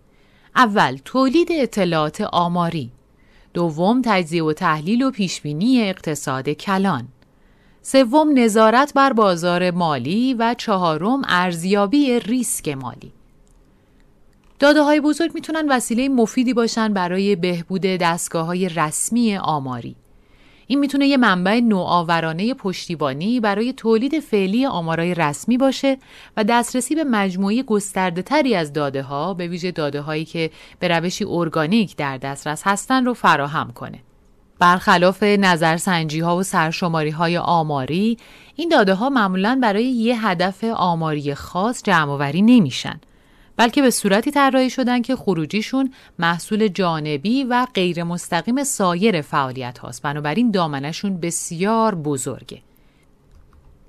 اول 0.57 0.99
تولید 1.05 1.49
اطلاعات 1.51 2.21
آماری. 2.21 2.93
دوم 3.55 4.03
تجزیه 4.05 4.45
و 4.45 4.53
تحلیل 4.53 5.03
و 5.03 5.11
پیشبینی 5.11 5.83
اقتصاد 5.83 6.49
کلان. 6.49 7.09
سوم 7.83 8.39
نظارت 8.39 8.93
بر 8.95 9.13
بازار 9.13 9.71
مالی. 9.71 10.35
و 10.35 10.55
چهارم 10.59 11.23
ارزیابی 11.29 12.21
ریسک 12.21 12.69
مالی. 12.69 13.16
داده 14.59 14.83
های 14.83 15.01
بزرگ 15.01 15.31
می‌تونن 15.35 15.67
وسیله 15.71 16.09
مفیدی 16.09 16.55
باشن 16.55 16.93
برای 16.93 17.37
بهبود 17.37 17.81
دستگاه 17.81 18.47
های 18.47 18.69
رسمی 18.69 19.37
آماری. 19.37 19.97
این 20.67 20.79
می‌تونه 20.79 21.07
یه 21.07 21.17
منبع 21.17 21.61
نوآورانه 21.61 22.55
پشتیبانی 22.55 23.41
برای 23.41 23.73
تولید 23.73 24.21
فعلی 24.21 24.67
آمارای 24.67 25.15
رسمی 25.15 25.59
باشه 25.59 25.99
و 26.37 26.45
دسترسی 26.45 26.95
به 26.95 27.05
مجموعه 27.05 27.63
گسترده 27.63 28.23
تری 28.23 28.55
از 28.55 28.73
داده 28.73 29.03
ها 29.03 29.35
به 29.35 29.49
ویژه 29.49 29.71
داده 29.71 30.01
هایی 30.01 30.25
که 30.25 30.51
به 30.79 30.89
روشی 30.89 31.25
ارگانیک 31.25 31.97
در 31.97 32.19
دسترس 32.19 32.63
هستن 32.65 33.05
رو 33.05 33.15
فراهم 33.15 33.73
کنه. 33.73 33.99
برخلاف 34.59 35.23
نظرسنجی 35.23 36.21
ها 36.21 36.37
و 36.37 36.43
سرشماری 36.43 37.11
های 37.11 37.39
آماری، 37.39 38.19
این 38.57 38.69
داده 38.69 38.95
ها 38.95 39.09
معمولا 39.09 39.59
برای 39.63 39.85
یه 39.85 40.27
هدف 40.27 40.65
آماری 40.65 41.35
خاص 41.35 41.83
جمع 41.83 42.33
نمیشن. 42.35 43.01
بلکه 43.57 43.83
به 43.83 43.91
صورتی 43.91 44.31
طراحی 44.31 44.71
شدن 44.71 45.03
که 45.03 45.17
خروجیشون 45.17 45.93
محصول 46.19 46.69
جانبی 46.69 47.45
و 47.45 47.67
غیر 47.75 48.05
مستقیم 48.05 48.65
سایر 48.65 49.21
فعالیت 49.21 49.79
هاست. 49.79 50.03
بنابراین 50.03 50.51
دامنشون 50.51 51.21
بسیار 51.21 51.95
بزرگه. 51.95 52.63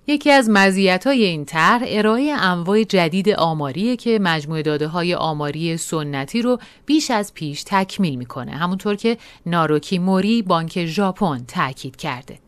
یکی 0.08 0.32
از 0.32 0.50
مزیت‌های 0.50 1.24
این 1.24 1.46
طرح 1.46 1.84
ارائه 1.88 2.32
انواع 2.32 2.84
جدید 2.84 3.30
آماریه 3.30 3.96
که 3.96 4.20
مجموعه 4.22 4.62
داده 4.62 4.88
های 4.88 5.16
آماری 5.16 5.78
سنتی 5.78 6.42
رو 6.42 6.60
بیش 6.86 7.12
از 7.12 7.34
پیش 7.34 7.64
تکمیل 7.64 8.16
می‌کنه. 8.16 8.52
همونطور 8.52 8.96
که 8.96 9.18
ناروکی 9.46 10.00
موری 10.00 10.42
بانک 10.42 10.86
ژاپن 10.86 11.44
تاکید 11.48 11.96
کرده. 11.96 12.40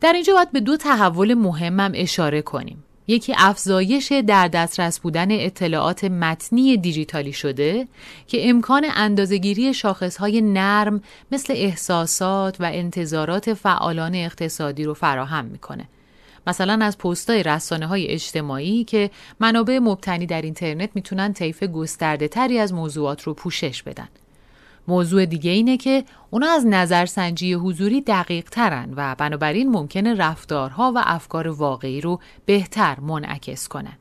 در 0.00 0.12
اینجا 0.12 0.34
باید 0.34 0.52
به 0.52 0.60
دو 0.60 0.76
تحول 0.76 1.34
مهمم 1.34 1.92
اشاره 1.94 2.42
کنیم. 2.42 2.84
یکی 3.06 3.34
افزایش 3.38 4.12
در 4.12 4.48
دسترس 4.48 5.00
بودن 5.00 5.30
اطلاعات 5.30 6.04
متنی 6.04 6.76
دیجیتالی 6.76 7.32
شده 7.32 7.88
که 8.26 8.48
امکان 8.50 8.86
اندازهگیری 8.94 9.74
شاخصهای 9.74 10.40
نرم 10.40 11.02
مثل 11.32 11.54
احساسات 11.56 12.56
و 12.60 12.64
انتظارات 12.64 13.54
فعالان 13.54 14.14
اقتصادی 14.14 14.84
رو 14.84 14.94
فراهم 14.94 15.44
می‌کنه. 15.44 15.88
مثلا 16.46 16.84
از 16.84 16.98
پستای 16.98 17.42
رسانه 17.42 17.86
های 17.86 18.06
اجتماعی 18.06 18.84
که 18.84 19.10
منابع 19.40 19.78
مبتنی 19.78 20.26
در 20.26 20.42
اینترنت 20.42 20.90
می‌تونن 20.94 21.32
طیف 21.32 21.62
گسترده 21.62 22.28
تری 22.28 22.58
از 22.58 22.74
موضوعات 22.74 23.22
رو 23.22 23.34
پوشش 23.34 23.82
بدن. 23.82 24.08
موضوع 24.88 25.26
دیگه 25.26 25.50
اینه 25.50 25.76
که 25.76 26.04
اونا 26.30 26.50
از 26.50 26.66
نظرسنجی 26.66 27.52
حضوری 27.52 28.00
دقیق 28.00 28.50
ترن 28.50 28.94
و 28.96 29.14
بنابراین 29.18 29.68
ممکنه 29.68 30.14
رفتارها 30.14 30.92
و 30.94 31.02
افکار 31.04 31.48
واقعی 31.48 32.00
رو 32.00 32.20
بهتر 32.46 33.00
منعکس 33.00 33.68
کنن. 33.68 33.98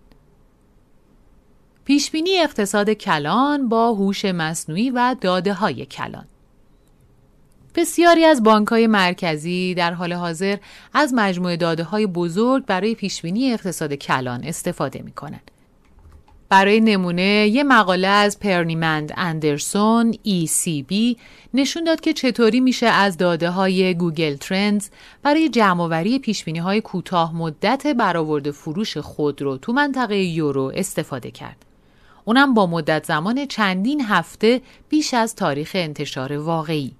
پیشبینی 1.86 2.40
اقتصاد 2.40 2.90
کلان 2.90 3.70
با 3.70 3.94
هوش 3.94 4.26
مصنوعی 4.26 4.90
و 4.90 5.16
داده 5.22 5.54
های 5.54 5.86
کلان 5.86 6.26
بسیاری 7.76 8.26
از 8.26 8.44
بانک 8.44 8.68
های 8.68 8.88
مرکزی 8.88 9.74
در 9.74 9.94
حال 9.94 10.14
حاضر 10.14 10.58
از 10.94 11.14
مجموعه 11.14 11.58
داده 11.58 11.84
های 11.84 12.08
بزرگ 12.08 12.66
برای 12.66 12.96
پیشبینی 12.96 13.54
اقتصاد 13.54 13.94
کلان 13.94 14.44
استفاده 14.44 15.02
می 15.02 15.12
کنند. 15.12 15.51
برای 16.52 16.80
نمونه 16.80 17.48
یه 17.48 17.64
مقاله 17.64 18.08
از 18.08 18.40
پر 18.40 18.61
نیمند 18.61 19.14
اندرسون 19.18 20.14
ECB 20.14 21.18
نشون 21.54 21.84
داد 21.84 22.00
که 22.00 22.14
چطوری 22.14 22.60
میشه 22.60 22.86
از 22.86 23.18
داده 23.18 23.50
های 23.50 23.94
گوگل 23.94 24.36
Trends 24.36 24.90
برای 25.24 25.50
جمعآوری 25.50 26.20
پیشبینی 26.20 26.60
های 26.60 26.82
کوتاه 26.82 27.36
مدت 27.36 27.88
برآورد 27.88 28.52
فروش 28.52 28.98
خودرو 28.98 29.58
تو 29.58 29.74
منطقه 29.74 30.18
یورو 30.18 30.72
استفاده 30.76 31.32
کرد. 31.32 31.66
اونم 32.26 32.54
با 32.54 32.68
مدت 32.68 33.06
زمان 33.06 33.46
چندین 33.46 34.02
هفته 34.02 34.62
بیش 34.90 35.14
از 35.14 35.36
تاریخ 35.36 35.72
انتشار 35.74 36.38
واقعی. 36.38 36.92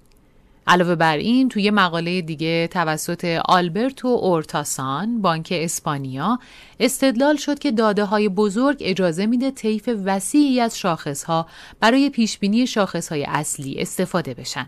علاوه 0.68 0.96
بر 0.96 1.18
این 1.18 1.50
توی 1.50 1.72
مقاله 1.72 2.22
دیگه 2.22 2.68
توسط 2.68 3.42
آلبرتو 3.46 4.08
اورتاسون 4.08 5.22
بانک 5.22 5.48
اسپانیا 5.52 6.40
استدلال 6.80 7.36
شد 7.36 7.60
که 7.60 7.72
داده 7.72 8.06
های 8.06 8.30
بزرگ 8.30 8.78
اجازه 8.80 9.26
میده 9.26 9.52
طیف 9.52 9.90
وسیعی 10.06 10.60
از 10.60 10.80
شاخص 10.80 11.24
ها 11.24 11.48
برای 11.80 12.10
پیش 12.10 12.38
بینی 12.38 12.68
شاخص 12.68 13.10
های 13.10 13.26
اصلی 13.26 13.82
استفاده 13.82 14.34
بشن. 14.34 14.68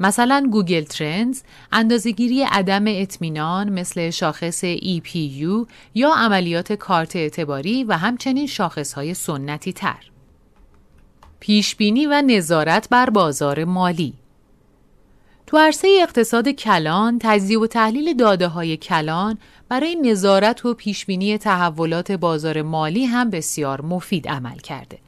مثلا 0.00 0.48
گوگل 0.52 0.84
Trends 0.84 1.42
اندازهگیری 1.72 2.42
عدم 2.42 2.84
اطمینان 2.86 3.68
مثل 3.68 4.10
شاخص 4.10 4.64
EPU 4.64 5.68
یا 5.94 6.12
عملیات 6.14 6.72
کارت 6.72 7.16
اعتباری 7.16 7.84
و 7.84 7.92
همچنین 7.92 8.46
شاخص 8.46 8.92
های 8.92 9.14
سنتی 9.14 9.72
تر. 9.72 10.10
پیشبینی 11.40 12.06
و 12.06 12.22
نظارت 12.26 12.88
بر 12.88 13.10
بازار 13.10 13.64
مالی 13.64 14.14
تو 15.50 15.58
عرصه 15.58 15.88
اقتصاد 16.02 16.48
کلان 16.48 17.18
تجزیه 17.22 17.58
و 17.58 17.66
تحلیل 17.66 18.16
داده 18.16 18.48
های 18.48 18.76
کلان 18.76 19.38
برای 19.68 19.94
نظارت 19.94 20.64
و 20.64 20.74
پیشبینی 20.74 21.38
تحولات 21.38 22.12
بازار 22.12 22.62
مالی 22.62 23.04
هم 23.04 23.30
بسیار 23.30 23.80
مفید 23.80 24.28
عمل 24.28 24.56
کرده. 24.58 24.98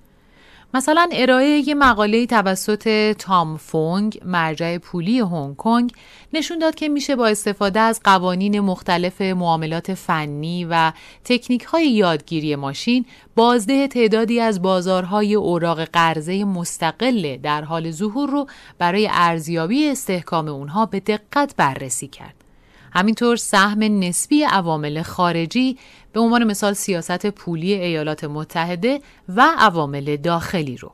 مثلا 0.74 1.08
ارائه 1.12 1.48
یک 1.48 1.68
مقاله 1.68 2.26
توسط 2.26 3.12
تام 3.12 3.56
فونگ 3.56 4.20
مرجع 4.24 4.78
پولی 4.78 5.20
هنگ 5.20 5.56
کنگ 5.56 5.92
نشون 6.32 6.58
داد 6.58 6.74
که 6.74 6.88
میشه 6.88 7.16
با 7.16 7.26
استفاده 7.26 7.80
از 7.80 8.00
قوانین 8.04 8.60
مختلف 8.60 9.20
معاملات 9.20 9.94
فنی 9.94 10.64
و 10.64 10.92
تکنیک 11.24 11.62
های 11.62 11.90
یادگیری 11.90 12.56
ماشین 12.56 13.04
بازده 13.36 13.88
تعدادی 13.88 14.40
از 14.40 14.62
بازارهای 14.62 15.34
اوراق 15.34 15.84
قرضه 15.84 16.44
مستقل 16.44 17.36
در 17.36 17.62
حال 17.62 17.90
ظهور 17.90 18.30
رو 18.30 18.46
برای 18.78 19.08
ارزیابی 19.12 19.88
استحکام 19.88 20.48
اونها 20.48 20.86
به 20.86 21.00
دقت 21.00 21.54
بررسی 21.56 22.08
کرد. 22.08 22.41
همینطور 22.94 23.36
سهم 23.36 23.78
نسبی 23.82 24.42
عوامل 24.42 25.02
خارجی 25.02 25.78
به 26.12 26.20
عنوان 26.20 26.44
مثال 26.44 26.72
سیاست 26.72 27.26
پولی 27.26 27.72
ایالات 27.72 28.24
متحده 28.24 29.00
و 29.28 29.48
عوامل 29.58 30.16
داخلی 30.16 30.76
رو. 30.76 30.92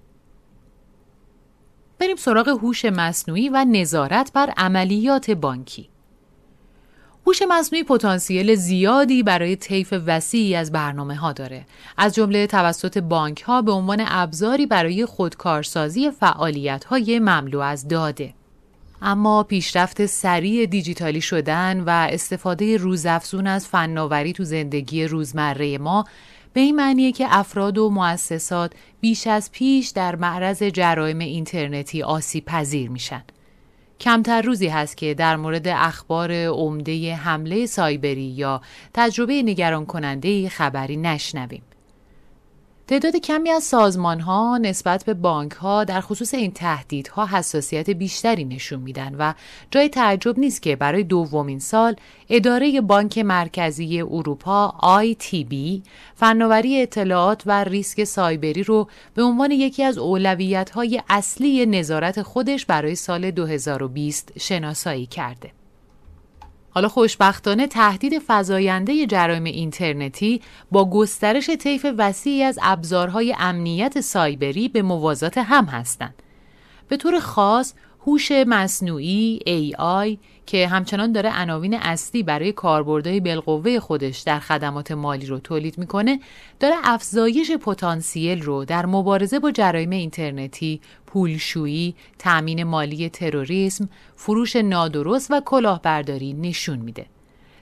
بریم 1.98 2.16
سراغ 2.16 2.48
هوش 2.48 2.84
مصنوعی 2.84 3.48
و 3.48 3.64
نظارت 3.64 4.32
بر 4.32 4.52
عملیات 4.56 5.30
بانکی. 5.30 5.88
هوش 7.26 7.42
مصنوعی 7.48 7.84
پتانسیل 7.84 8.54
زیادی 8.54 9.22
برای 9.22 9.56
طیف 9.56 9.94
وسیعی 10.06 10.54
از 10.54 10.72
برنامه 10.72 11.14
ها 11.14 11.32
داره 11.32 11.66
از 11.96 12.14
جمله 12.14 12.46
توسط 12.46 12.98
بانک 12.98 13.42
ها 13.42 13.62
به 13.62 13.72
عنوان 13.72 14.04
ابزاری 14.06 14.66
برای 14.66 15.06
خودکارسازی 15.06 16.11
فعالیت 16.11 16.84
های 16.84 17.18
مملو 17.18 17.61
از 17.61 17.88
داده 17.88 18.34
اما 19.02 19.42
پیشرفت 19.42 20.06
سریع 20.06 20.66
دیجیتالی 20.66 21.20
شدن 21.20 21.80
و 21.80 21.90
استفاده 21.90 22.76
روزافزون 22.76 23.46
از 23.46 23.66
فناوری 23.66 24.32
تو 24.32 24.44
زندگی 24.44 25.04
روزمره 25.04 25.78
ما 25.78 26.04
به 26.52 26.61
این 26.61 26.76
معنیه 26.76 27.12
که 27.12 27.26
افراد 27.28 27.78
و 27.78 27.90
مؤسسات 27.90 28.72
بیش 29.00 29.26
از 29.26 29.52
پیش 29.52 29.88
در 29.88 30.16
معرض 30.16 30.62
جرایم 30.62 31.18
اینترنتی 31.18 32.02
آسیب 32.02 32.44
پذیر 32.44 32.90
میشن. 32.90 33.24
کمتر 34.00 34.42
روزی 34.42 34.68
هست 34.68 34.96
که 34.96 35.14
در 35.14 35.37
مورد 35.37 35.68
اخبار 35.68 36.32
عمده 36.46 37.14
حمله 37.14 37.66
سایبری 37.66 38.22
یا 38.22 38.61
تجربه 38.94 39.42
نگران 39.42 39.87
کننده 39.87 40.48
خبری 40.48 40.96
نشنویم. 40.96 41.62
تعداد 42.88 43.16
کمی 43.16 43.51
از 43.51 43.64
سازمان 43.64 44.20
ها 44.20 44.59
نسبت 44.59 45.05
به 45.05 45.14
بانک 45.14 45.53
ها 45.53 45.85
در 45.85 46.01
خصوص 46.01 46.35
این 46.35 46.53
تهدیدها 46.53 47.27
حساسیت 47.27 47.90
بیشتری 47.90 48.44
نشون 48.44 48.81
میدن 48.81 49.14
و 49.18 49.33
جای 49.70 49.88
تعجب 49.88 50.38
نیست 50.38 50.62
که 50.62 50.77
برای 50.77 51.05
دومین 51.05 51.59
سال 51.59 51.96
اداره 52.29 52.81
بانک 52.81 53.18
مرکزی 53.18 54.01
اروپا 54.01 54.74
ITB 55.03 55.55
فناوری 56.14 56.83
اطلاعات 56.83 57.42
و 57.46 57.64
ریسک 57.64 58.05
سایبری 58.05 58.62
رو 58.62 58.88
به 59.14 59.22
عنوان 59.22 59.51
یکی 59.51 59.85
از 59.85 59.98
اولویت 59.98 60.70
های 60.70 61.03
اصلی 61.09 61.66
نظارت 61.66 62.22
خودش 62.22 62.66
برای 62.66 62.94
سال 62.94 63.31
2020 63.31 64.38
شناسایی 64.38 65.07
کرده. 65.07 65.58
حالا 66.70 66.88
خوشبختانه 66.88 67.66
تهدید 67.66 68.22
فزاینده 68.28 69.07
جرایم 69.07 69.44
اینترنتی 69.44 70.40
با 70.70 70.90
گسترش 70.90 71.50
طیف 71.50 71.87
وسیعی 71.98 72.42
از 72.42 72.59
ابزارهای 72.62 73.35
امنیت 73.38 74.00
سایبری 74.00 74.68
به 74.68 74.83
موازات 74.83 75.38
هم 75.38 75.64
هستند. 75.64 76.22
به 76.88 76.96
طور 76.96 77.20
خاص 77.20 77.74
هوش 78.07 78.33
مصنوعی 78.33 79.40
AI 79.46 80.18
که 80.48 80.68
همچنان 80.68 81.12
داره 81.12 81.40
عناوین 81.40 81.74
اصلی 81.74 82.22
برای 82.22 82.52
کاربردهای 82.52 83.20
بالقوه 83.20 83.80
خودش 83.80 84.18
در 84.18 84.38
خدمات 84.40 84.92
مالی 84.92 85.26
رو 85.26 85.38
تولید 85.38 85.78
می‌کنه 85.78 86.20
داره 86.61 86.74
افزایش 86.84 87.50
پتانسیل 87.50 88.42
رو 88.42 88.64
در 88.64 88.87
مبارزه 88.87 89.38
با 89.38 89.50
جرایم 89.50 89.90
اینترنتی، 89.90 90.80
پولشویی، 91.06 91.94
تأمین 92.18 92.64
مالی 92.64 93.08
تروریسم، 93.08 93.88
فروش 94.16 94.56
نادرست 94.56 95.30
و 95.30 95.40
کلاهبرداری 95.40 96.32
نشون 96.32 96.78
میده. 96.78 97.06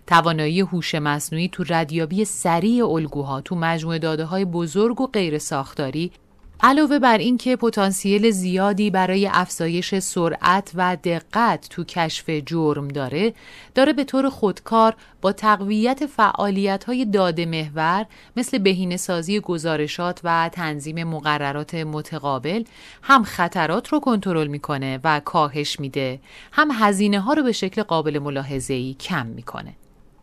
توانایی 0.06 0.60
هوش 0.60 0.94
مصنوعی 0.94 1.48
تو 1.48 1.64
ردیابی 1.68 2.24
سریع 2.24 2.88
الگوها 2.88 3.40
تو 3.40 3.54
مجموعه 3.54 3.98
داده 3.98 4.24
های 4.24 4.44
بزرگ 4.44 5.00
و 5.00 5.06
غیر 5.06 5.38
ساختاری 5.38 6.12
علاوه 6.60 6.98
بر 6.98 7.18
اینکه 7.18 7.56
پتانسیل 7.56 8.30
زیادی 8.30 8.90
برای 8.90 9.28
افزایش 9.32 9.98
سرعت 9.98 10.70
و 10.74 10.96
دقت 11.04 11.66
تو 11.70 11.84
کشف 11.84 12.30
جرم 12.30 12.88
داره 12.88 13.34
داره 13.74 13.92
به 13.92 14.04
طور 14.04 14.28
خودکار 14.28 14.94
با 15.20 15.32
تقویت 15.32 16.06
فعالیت 16.06 16.84
های 16.84 17.04
داده 17.04 17.46
محور 17.46 18.06
مثل 18.36 18.58
بهینه 18.58 18.96
سازی 18.96 19.40
گزارشات 19.40 20.20
و 20.24 20.50
تنظیم 20.52 21.04
مقررات 21.04 21.74
متقابل 21.74 22.64
هم 23.02 23.24
خطرات 23.24 23.88
رو 23.88 24.00
کنترل 24.00 24.46
می‌کنه 24.46 25.00
و 25.04 25.20
کاهش 25.20 25.80
میده. 25.80 26.20
هم 26.52 26.68
هزینه 26.72 27.20
ها 27.20 27.32
رو 27.32 27.42
به 27.42 27.52
شکل 27.52 27.82
قابل 27.82 28.18
ملاحظه 28.18 28.74
ای 28.74 28.94
کم 28.94 29.26
می‌کنه. 29.26 29.72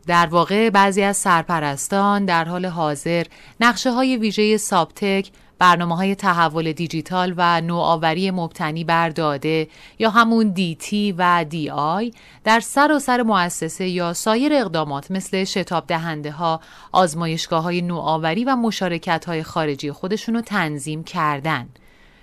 در 0.06 0.26
واقع 0.26 0.70
بعضی 0.70 1.02
از 1.02 1.16
سرپرستان 1.16 2.24
در 2.24 2.44
حال 2.44 2.66
حاضر 2.66 3.26
نقشه 3.60 3.92
های 3.92 4.16
ویژه 4.16 4.56
سابتک 4.56 5.30
برنامه 5.58 5.96
های 5.96 6.14
تحول 6.14 6.72
دیجیتال 6.72 7.34
و 7.36 7.60
نوآوری 7.60 8.30
مبتنی 8.30 8.84
بر 8.84 9.08
داده 9.08 9.68
یا 9.98 10.10
همون 10.10 10.48
دیتی 10.48 11.14
و 11.18 11.44
دی 11.48 11.70
آی 11.70 12.12
در 12.44 12.62
و 12.90 12.98
سر 12.98 13.22
مؤسسه 13.22 13.88
یا 13.88 14.12
سایر 14.12 14.52
اقدامات 14.54 15.10
مثل 15.10 15.44
شتاب 15.44 15.86
دهنده 15.86 16.30
ها، 16.30 16.60
آزمایشگاه 16.92 17.62
های 17.62 17.82
نوآوری 17.82 18.44
و 18.44 18.56
مشارکت 18.56 19.24
های 19.24 19.42
خارجی 19.42 19.92
خودشون 19.92 20.34
رو 20.34 20.40
تنظیم 20.40 21.04
کردن. 21.04 21.68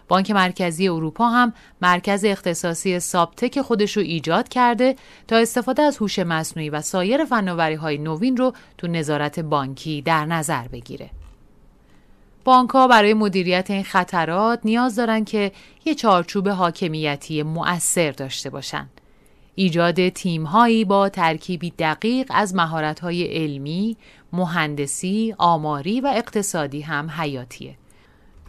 بانک 0.08 0.32
مرکزی 0.32 0.88
اروپا 0.88 1.30
هم 1.30 1.54
مرکز 1.82 2.26
اختصاصی 2.26 3.00
سابتک 3.00 3.62
خودش 3.62 3.98
رو 3.98 4.04
ایجاد 4.04 4.48
کرده 4.48 4.96
تا 5.28 5.38
استفاده 5.38 5.82
از 5.82 5.98
هوش 5.98 6.20
مصنوعی 6.20 6.70
و 6.70 6.82
سایر 6.82 7.26
فناوری 7.26 7.76
های 7.76 7.98
نوین 7.98 8.38
رو 8.38 8.54
تو 8.78 8.88
نظارت 8.88 9.39
بانکی 9.39 10.02
در 10.02 10.26
نظر 10.26 10.67
بگیره. 10.67 11.20
بانک 12.43 12.69
ها 12.69 12.88
برای 12.88 13.13
مدیریت 13.13 13.71
این 13.71 13.84
خطرات 13.84 14.60
نیاز 14.63 14.95
دارن 14.95 15.25
که 15.25 15.51
یه 15.86 15.95
چارچوب 15.95 16.49
حاکمیتی 16.49 17.43
مؤثر 17.43 18.12
داشته 18.12 18.49
باشن. 18.49 18.89
ایجاد 19.56 20.10
تیم 20.10 20.43
هایی 20.43 20.86
با 20.86 21.10
ترکیبی 21.10 21.73
دقیق 21.80 22.27
از 22.30 22.56
مهارت 22.56 22.99
های 22.99 23.23
علمی، 23.23 23.97
مهندسی، 24.34 25.36
آماری 25.38 26.01
و 26.01 26.13
اقتصادی 26.15 26.82
هم 26.82 27.10
حیاتیه. 27.10 27.75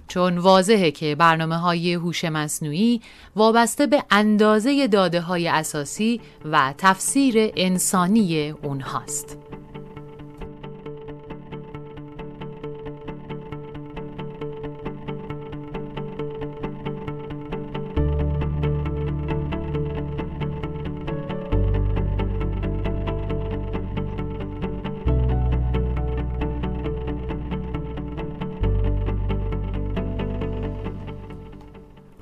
چون 0.08 0.38
واضحه 0.38 0.90
که 0.90 1.14
برنامه 1.14 1.56
های 1.56 1.94
هوش 1.94 2.24
مصنوعی 2.24 3.00
وابسته 3.36 3.86
به 3.86 4.04
اندازه 4.10 4.86
داده 4.86 5.20
های 5.20 5.48
اساسی 5.48 6.20
و 6.44 6.74
تفسیر 6.78 7.52
انسانی 7.56 8.50
اونهاست. 8.50 9.38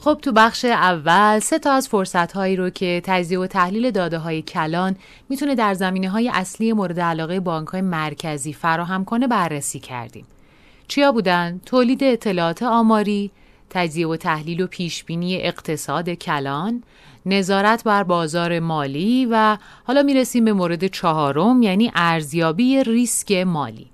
خب 0.02 0.18
تو 0.22 0.32
بخش 0.32 0.64
اول 0.64 1.38
سه 1.38 1.58
تا 1.58 1.72
از 1.72 1.88
فرصت 1.88 2.32
هایی 2.32 2.56
رو 2.56 2.70
که 2.70 3.02
تجزیه 3.04 3.38
و 3.38 3.46
تحلیل 3.46 3.90
داده 3.90 4.18
های 4.18 4.42
کلان 4.42 4.96
می‌تونه 5.28 5.54
در 5.54 5.74
زمینه 5.74 6.08
های 6.08 6.30
اصلی 6.34 6.72
مورد 6.72 7.00
علاقه 7.00 7.40
بانک 7.40 7.68
های 7.68 7.80
مرکزی 7.80 8.52
فراهم 8.52 9.04
کنه 9.04 9.26
بررسی 9.26 9.80
کردیم. 9.80 10.26
چیا 10.88 11.12
بودن؟ 11.12 11.60
تولید 11.66 12.04
اطلاعات 12.04 12.62
آماری، 12.62 13.30
تجزیه 13.70 14.08
و 14.08 14.16
تحلیل 14.16 14.60
و 14.60 14.66
پیشبینی 14.66 15.36
اقتصاد 15.36 16.10
کلان، 16.10 16.82
نظارت 17.26 17.84
بر 17.84 18.02
بازار 18.02 18.58
مالی 18.58 19.28
و 19.30 19.56
حالا 19.84 20.02
می‌رسیم 20.02 20.44
به 20.44 20.52
مورد 20.52 20.86
چهارم 20.86 21.62
یعنی 21.62 21.92
ارزیابی 21.94 22.84
ریسک 22.84 23.32
مالی. 23.32 23.89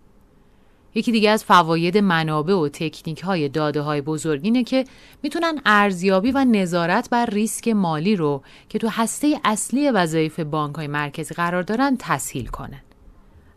یکی 0.96 1.12
دیگه 1.12 1.30
از 1.30 1.44
فواید 1.44 1.98
منابع 1.98 2.54
و 2.54 2.68
تکنیک 2.68 3.20
های 3.20 3.48
داده 3.48 3.80
های 3.80 4.00
بزرگ 4.00 4.40
اینه 4.44 4.64
که 4.64 4.84
می‌تونن 5.22 5.60
ارزیابی 5.66 6.30
و 6.30 6.44
نظارت 6.44 7.10
بر 7.10 7.26
ریسک 7.26 7.68
مالی 7.68 8.16
رو 8.16 8.42
که 8.68 8.78
تو 8.78 8.88
هسته 8.88 9.40
اصلی 9.44 9.90
وظایف 9.90 10.40
بانک 10.40 10.74
های 10.74 10.86
مرکزی 10.86 11.34
قرار 11.34 11.62
دارن 11.62 11.96
تسهیل 11.98 12.46
کنن. 12.46 12.80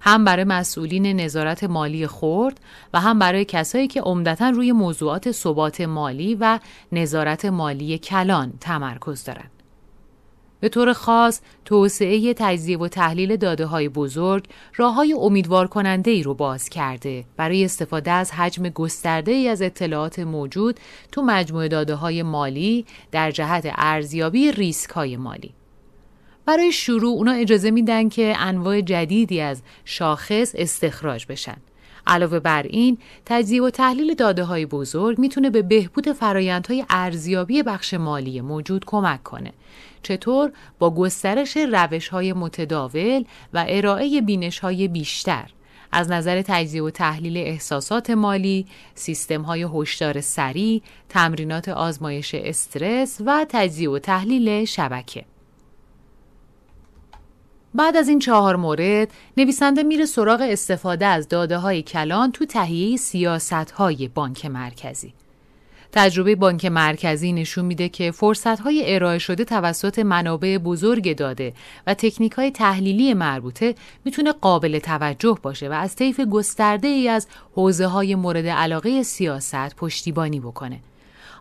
هم 0.01 0.25
برای 0.25 0.43
مسئولین 0.43 1.05
نظارت 1.05 1.63
مالی 1.63 2.07
خرد 2.07 2.59
و 2.93 2.99
هم 2.99 3.19
برای 3.19 3.45
کسایی 3.45 3.87
که 3.87 4.01
عمدتا 4.01 4.49
روی 4.49 4.71
موضوعات 4.71 5.31
ثبات 5.31 5.81
مالی 5.81 6.35
و 6.35 6.59
نظارت 6.91 7.45
مالی 7.45 7.97
کلان 7.97 8.53
تمرکز 8.61 9.23
دارند. 9.23 9.58
به 10.59 10.69
طور 10.69 10.93
خاص 10.93 11.41
توسعه 11.65 12.33
تجزیه 12.33 12.77
و 12.77 12.87
تحلیل 12.87 13.35
داده 13.35 13.65
های 13.65 13.89
بزرگ 13.89 14.45
راه 14.75 14.93
های 14.93 15.13
امیدوار 15.13 15.67
کننده 15.67 16.11
ای 16.11 16.23
رو 16.23 16.33
باز 16.33 16.69
کرده 16.69 17.25
برای 17.37 17.65
استفاده 17.65 18.11
از 18.11 18.31
حجم 18.31 18.69
گسترده 18.69 19.31
ای 19.31 19.47
از 19.47 19.61
اطلاعات 19.61 20.19
موجود 20.19 20.79
تو 21.11 21.21
مجموعه 21.21 21.67
داده 21.67 21.95
های 21.95 22.23
مالی 22.23 22.85
در 23.11 23.31
جهت 23.31 23.73
ارزیابی 23.75 24.51
ریسک 24.51 24.89
های 24.89 25.17
مالی. 25.17 25.53
برای 26.45 26.71
شروع 26.71 27.13
اونا 27.13 27.31
اجازه 27.31 27.71
میدن 27.71 28.09
که 28.09 28.33
انواع 28.37 28.81
جدیدی 28.81 29.41
از 29.41 29.61
شاخص 29.85 30.55
استخراج 30.57 31.25
بشن. 31.29 31.57
علاوه 32.07 32.39
بر 32.39 32.63
این 32.63 32.97
تجزیه 33.25 33.63
و 33.63 33.69
تحلیل 33.69 34.13
داده 34.13 34.43
های 34.43 34.65
بزرگ 34.65 35.19
می‌تونه 35.19 35.49
به 35.49 35.61
بهبود 35.61 36.11
فرایندهای 36.11 36.85
ارزیابی 36.89 37.63
بخش 37.63 37.93
مالی 37.93 38.41
موجود 38.41 38.85
کمک 38.85 39.23
کنه 39.23 39.53
چطور 40.03 40.51
با 40.79 40.95
گسترش 40.95 41.57
روش 41.57 42.07
های 42.07 42.33
متداول 42.33 43.23
و 43.53 43.65
ارائه 43.67 44.21
بینش 44.21 44.59
های 44.59 44.87
بیشتر 44.87 45.49
از 45.91 46.11
نظر 46.11 46.41
تجزیه 46.41 46.83
و 46.83 46.89
تحلیل 46.89 47.37
احساسات 47.37 48.09
مالی، 48.09 48.65
سیستم 48.95 49.41
های 49.41 49.67
هشدار 49.73 50.21
سریع، 50.21 50.81
تمرینات 51.09 51.69
آزمایش 51.69 52.35
استرس 52.35 53.21
و 53.25 53.45
تجزیه 53.49 53.89
و 53.89 53.99
تحلیل 53.99 54.65
شبکه. 54.65 55.25
بعد 57.73 57.97
از 57.97 58.07
این 58.09 58.19
چهار 58.19 58.55
مورد 58.55 59.11
نویسنده 59.37 59.83
میره 59.83 60.05
سراغ 60.05 60.41
استفاده 60.41 61.05
از 61.05 61.27
داده 61.27 61.57
های 61.57 61.81
کلان 61.81 62.31
تو 62.31 62.45
تهیه 62.45 62.97
سیاست 62.97 63.71
های 63.71 64.07
بانک 64.07 64.45
مرکزی. 64.45 65.13
تجربه 65.91 66.35
بانک 66.35 66.65
مرکزی 66.65 67.33
نشون 67.33 67.65
میده 67.65 67.89
که 67.89 68.11
فرصت 68.11 68.59
های 68.59 68.95
ارائه 68.95 69.19
شده 69.19 69.43
توسط 69.43 69.99
منابع 69.99 70.57
بزرگ 70.57 71.15
داده 71.15 71.53
و 71.87 71.93
تکنیک 71.93 72.31
های 72.31 72.51
تحلیلی 72.51 73.13
مربوطه 73.13 73.75
می‌تونه 74.05 74.31
قابل 74.31 74.79
توجه 74.79 75.37
باشه 75.43 75.69
و 75.69 75.71
از 75.71 75.95
طیف 75.95 76.19
گسترده 76.19 76.87
ای 76.87 77.07
از 77.07 77.27
حوزه 77.55 77.85
های 77.85 78.15
مورد 78.15 78.47
علاقه 78.47 79.03
سیاست 79.03 79.75
پشتیبانی 79.75 80.39
بکنه. 80.39 80.79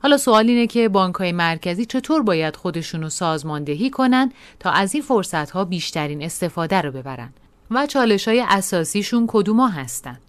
حالا 0.02 0.16
سوال 0.16 0.48
اینه 0.48 0.66
که 0.66 0.88
بانک 0.88 1.14
های 1.14 1.32
مرکزی 1.32 1.86
چطور 1.86 2.22
باید 2.22 2.56
خودشون 2.56 3.02
رو 3.02 3.08
سازماندهی 3.08 3.90
کنن 3.90 4.32
تا 4.60 4.70
از 4.70 4.94
این 4.94 5.02
فرصت 5.02 5.50
ها 5.50 5.64
بیشترین 5.64 6.22
استفاده 6.22 6.80
رو 6.80 6.92
ببرن 6.92 7.28
و 7.70 7.86
چالش 7.86 8.28
های 8.28 8.44
اساسیشون 8.48 9.24
کدوما 9.28 9.68
هستند. 9.68 10.27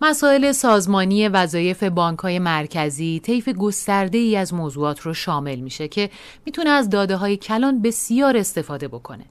مسائل 0.00 0.52
سازمانی 0.52 1.28
وظایف 1.28 1.84
های 2.20 2.38
مرکزی 2.38 3.20
طیف 3.20 3.48
گسترده 3.48 4.18
ای 4.18 4.36
از 4.36 4.54
موضوعات 4.54 5.00
رو 5.00 5.14
شامل 5.14 5.56
میشه 5.56 5.88
که 5.88 6.10
می‌تونه 6.46 6.70
از 6.70 6.90
داده 6.90 7.16
های 7.16 7.36
کلان 7.36 7.82
بسیار 7.82 8.36
استفاده 8.36 8.88
بکنه. 8.88 9.24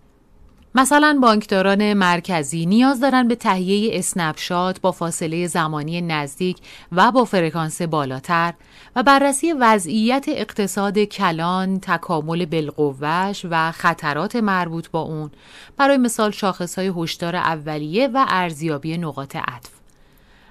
مثلا 0.75 1.19
بانکداران 1.21 1.93
مرکزی 1.93 2.65
نیاز 2.65 2.99
دارن 2.99 3.27
به 3.27 3.36
تهیه 3.36 3.99
اسنپشات 3.99 4.82
با 4.82 4.91
فاصله 4.91 5.47
زمانی 5.47 6.01
نزدیک 6.01 6.58
و 6.91 7.12
با 7.12 7.25
فرکانس 7.25 7.82
بالاتر 7.82 8.53
و 8.95 9.03
بررسی 9.03 9.53
وضعیت 9.53 10.25
اقتصاد 10.27 10.99
کلان، 10.99 11.80
تکامل 11.80 12.45
بالقوهش 12.45 13.45
و 13.49 13.71
خطرات 13.71 14.36
مربوط 14.36 14.89
با 14.89 15.01
اون 15.01 15.32
برای 15.77 15.97
مثال 15.97 16.32
شاخصهای 16.32 16.91
هشدار 16.97 17.36
اولیه 17.36 18.08
و 18.08 18.25
ارزیابی 18.27 18.97
نقاط 18.97 19.36
عطف. 19.36 19.77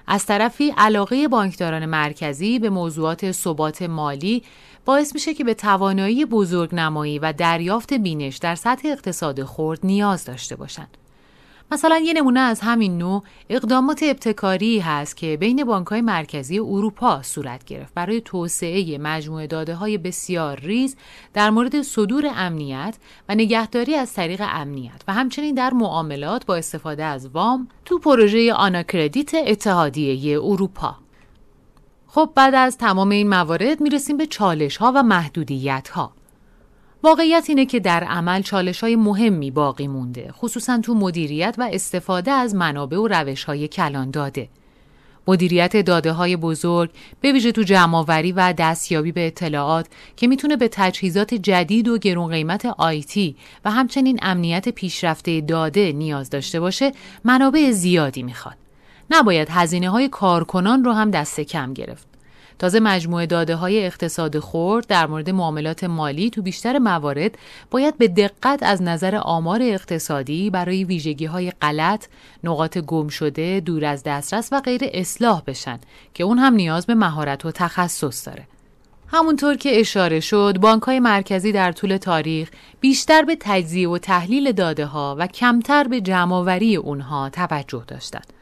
از 0.07 0.25
طرفی 0.25 0.73
علاقه 0.77 1.27
بانکداران 1.27 1.85
مرکزی 1.85 2.59
به 2.59 2.69
موضوعات 2.69 3.31
ثبات 3.31 3.81
مالی 3.81 4.43
باعث 4.85 5.13
میشه 5.13 5.33
که 5.33 5.43
به 5.43 5.53
توانایی 5.53 6.25
بزرگنمایی 6.25 7.19
و 7.19 7.33
دریافت 7.33 7.93
بینش 7.93 8.37
در 8.37 8.55
سطح 8.55 8.87
اقتصاد 8.87 9.43
خرد 9.43 9.79
نیاز 9.83 10.25
داشته 10.25 10.55
باشند. 10.55 10.97
مثلا 11.71 11.97
یه 11.97 12.13
نمونه 12.13 12.39
از 12.39 12.59
همین 12.59 12.97
نوع 12.97 13.23
اقدامات 13.49 14.03
ابتکاری 14.03 14.79
هست 14.79 15.17
که 15.17 15.37
بین 15.37 15.83
های 15.91 16.01
مرکزی 16.01 16.59
اروپا 16.59 17.21
صورت 17.21 17.65
گرفت 17.65 17.93
برای 17.93 18.21
توسعه 18.21 18.97
مجموعه 18.97 19.47
داده 19.47 19.75
های 19.75 19.97
بسیار 19.97 20.59
ریز 20.59 20.95
در 21.33 21.49
مورد 21.49 21.81
صدور 21.81 22.31
امنیت 22.35 22.97
و 23.29 23.35
نگهداری 23.35 23.95
از 23.95 24.13
طریق 24.13 24.43
امنیت 24.45 25.01
و 25.07 25.13
همچنین 25.13 25.55
در 25.55 25.73
معاملات 25.73 26.45
با 26.45 26.55
استفاده 26.55 27.03
از 27.03 27.27
وام 27.27 27.67
تو 27.85 27.99
پروژه 27.99 28.53
آناکردیت 28.53 29.31
اتحادیه 29.33 30.39
اروپا. 30.43 30.95
خب 32.07 32.29
بعد 32.35 32.55
از 32.55 32.77
تمام 32.77 33.09
این 33.09 33.29
موارد 33.29 33.81
می‌رسیم 33.81 34.17
به 34.17 34.25
چالش 34.25 34.77
ها 34.77 34.91
و 34.95 35.03
محدودیت 35.03 35.89
ها. 35.89 36.16
واقعیت 37.03 37.45
اینه 37.49 37.65
که 37.65 37.79
در 37.79 38.03
عمل 38.03 38.41
چالش 38.41 38.83
های 38.83 38.95
مهمی 38.95 39.51
باقی 39.51 39.87
مونده 39.87 40.31
خصوصا 40.31 40.79
تو 40.79 40.93
مدیریت 40.93 41.55
و 41.57 41.69
استفاده 41.71 42.31
از 42.31 42.55
منابع 42.55 42.97
و 42.97 43.07
روش 43.07 43.43
های 43.43 43.67
کلان 43.67 44.11
داده. 44.11 44.49
مدیریت 45.27 45.77
داده 45.77 46.11
های 46.11 46.35
بزرگ 46.35 46.89
به 47.21 47.31
ویژه 47.31 47.51
تو 47.51 47.63
جمعآوری 47.63 48.31
و 48.31 48.53
دستیابی 48.53 49.11
به 49.11 49.27
اطلاعات 49.27 49.87
که 50.15 50.27
می‌تونه 50.27 50.55
به 50.55 50.67
تجهیزات 50.67 51.33
جدید 51.33 51.87
و 51.87 51.97
گرون 51.97 52.31
قیمت 52.31 52.65
آیتی 52.65 53.35
و 53.65 53.71
همچنین 53.71 54.19
امنیت 54.21 54.69
پیشرفته 54.69 55.41
داده 55.41 55.91
نیاز 55.91 56.29
داشته 56.29 56.59
باشه 56.59 56.91
منابع 57.23 57.71
زیادی 57.71 58.23
می‌خواد. 58.23 58.55
نباید 59.09 59.47
هزینه 59.51 59.89
های 59.89 60.09
کارکنان 60.09 60.83
رو 60.83 60.91
هم 60.91 61.11
دست 61.11 61.39
کم 61.39 61.73
گرفت. 61.73 62.16
تازه 62.59 62.79
مجموعه 62.79 63.25
داده 63.25 63.55
های 63.55 63.85
اقتصاد 63.85 64.39
خورد 64.39 64.87
در 64.87 65.07
مورد 65.07 65.29
معاملات 65.29 65.83
مالی 65.83 66.29
تو 66.29 66.41
بیشتر 66.41 66.79
موارد 66.79 67.37
باید 67.71 67.97
به 67.97 68.07
دقت 68.07 68.63
از 68.63 68.81
نظر 68.81 69.15
آمار 69.15 69.59
اقتصادی 69.61 70.49
برای 70.49 70.83
ویژگی 70.83 71.25
های 71.25 71.51
غلط، 71.51 72.05
نقاط 72.43 72.77
گم 72.77 73.07
شده، 73.07 73.59
دور 73.59 73.85
از 73.85 74.03
دسترس 74.03 74.49
و 74.51 74.61
غیر 74.61 74.81
اصلاح 74.93 75.41
بشن 75.47 75.79
که 76.13 76.23
اون 76.23 76.37
هم 76.37 76.53
نیاز 76.53 76.85
به 76.85 76.95
مهارت 76.95 77.45
و 77.45 77.51
تخصص 77.51 78.27
داره. 78.27 78.47
همونطور 79.07 79.55
که 79.55 79.79
اشاره 79.79 80.19
شد 80.19 80.57
بانک 80.61 80.83
های 80.83 80.99
مرکزی 80.99 81.51
در 81.51 81.71
طول 81.71 81.97
تاریخ 81.97 82.49
بیشتر 82.79 83.21
به 83.21 83.37
تجزیه 83.39 83.89
و 83.89 83.97
تحلیل 83.97 84.51
داده 84.51 84.85
ها 84.85 85.15
و 85.19 85.27
کمتر 85.27 85.83
به 85.83 86.01
جمعآوری 86.01 86.75
اونها 86.75 87.29
توجه 87.29 87.83
داشتند. 87.87 88.36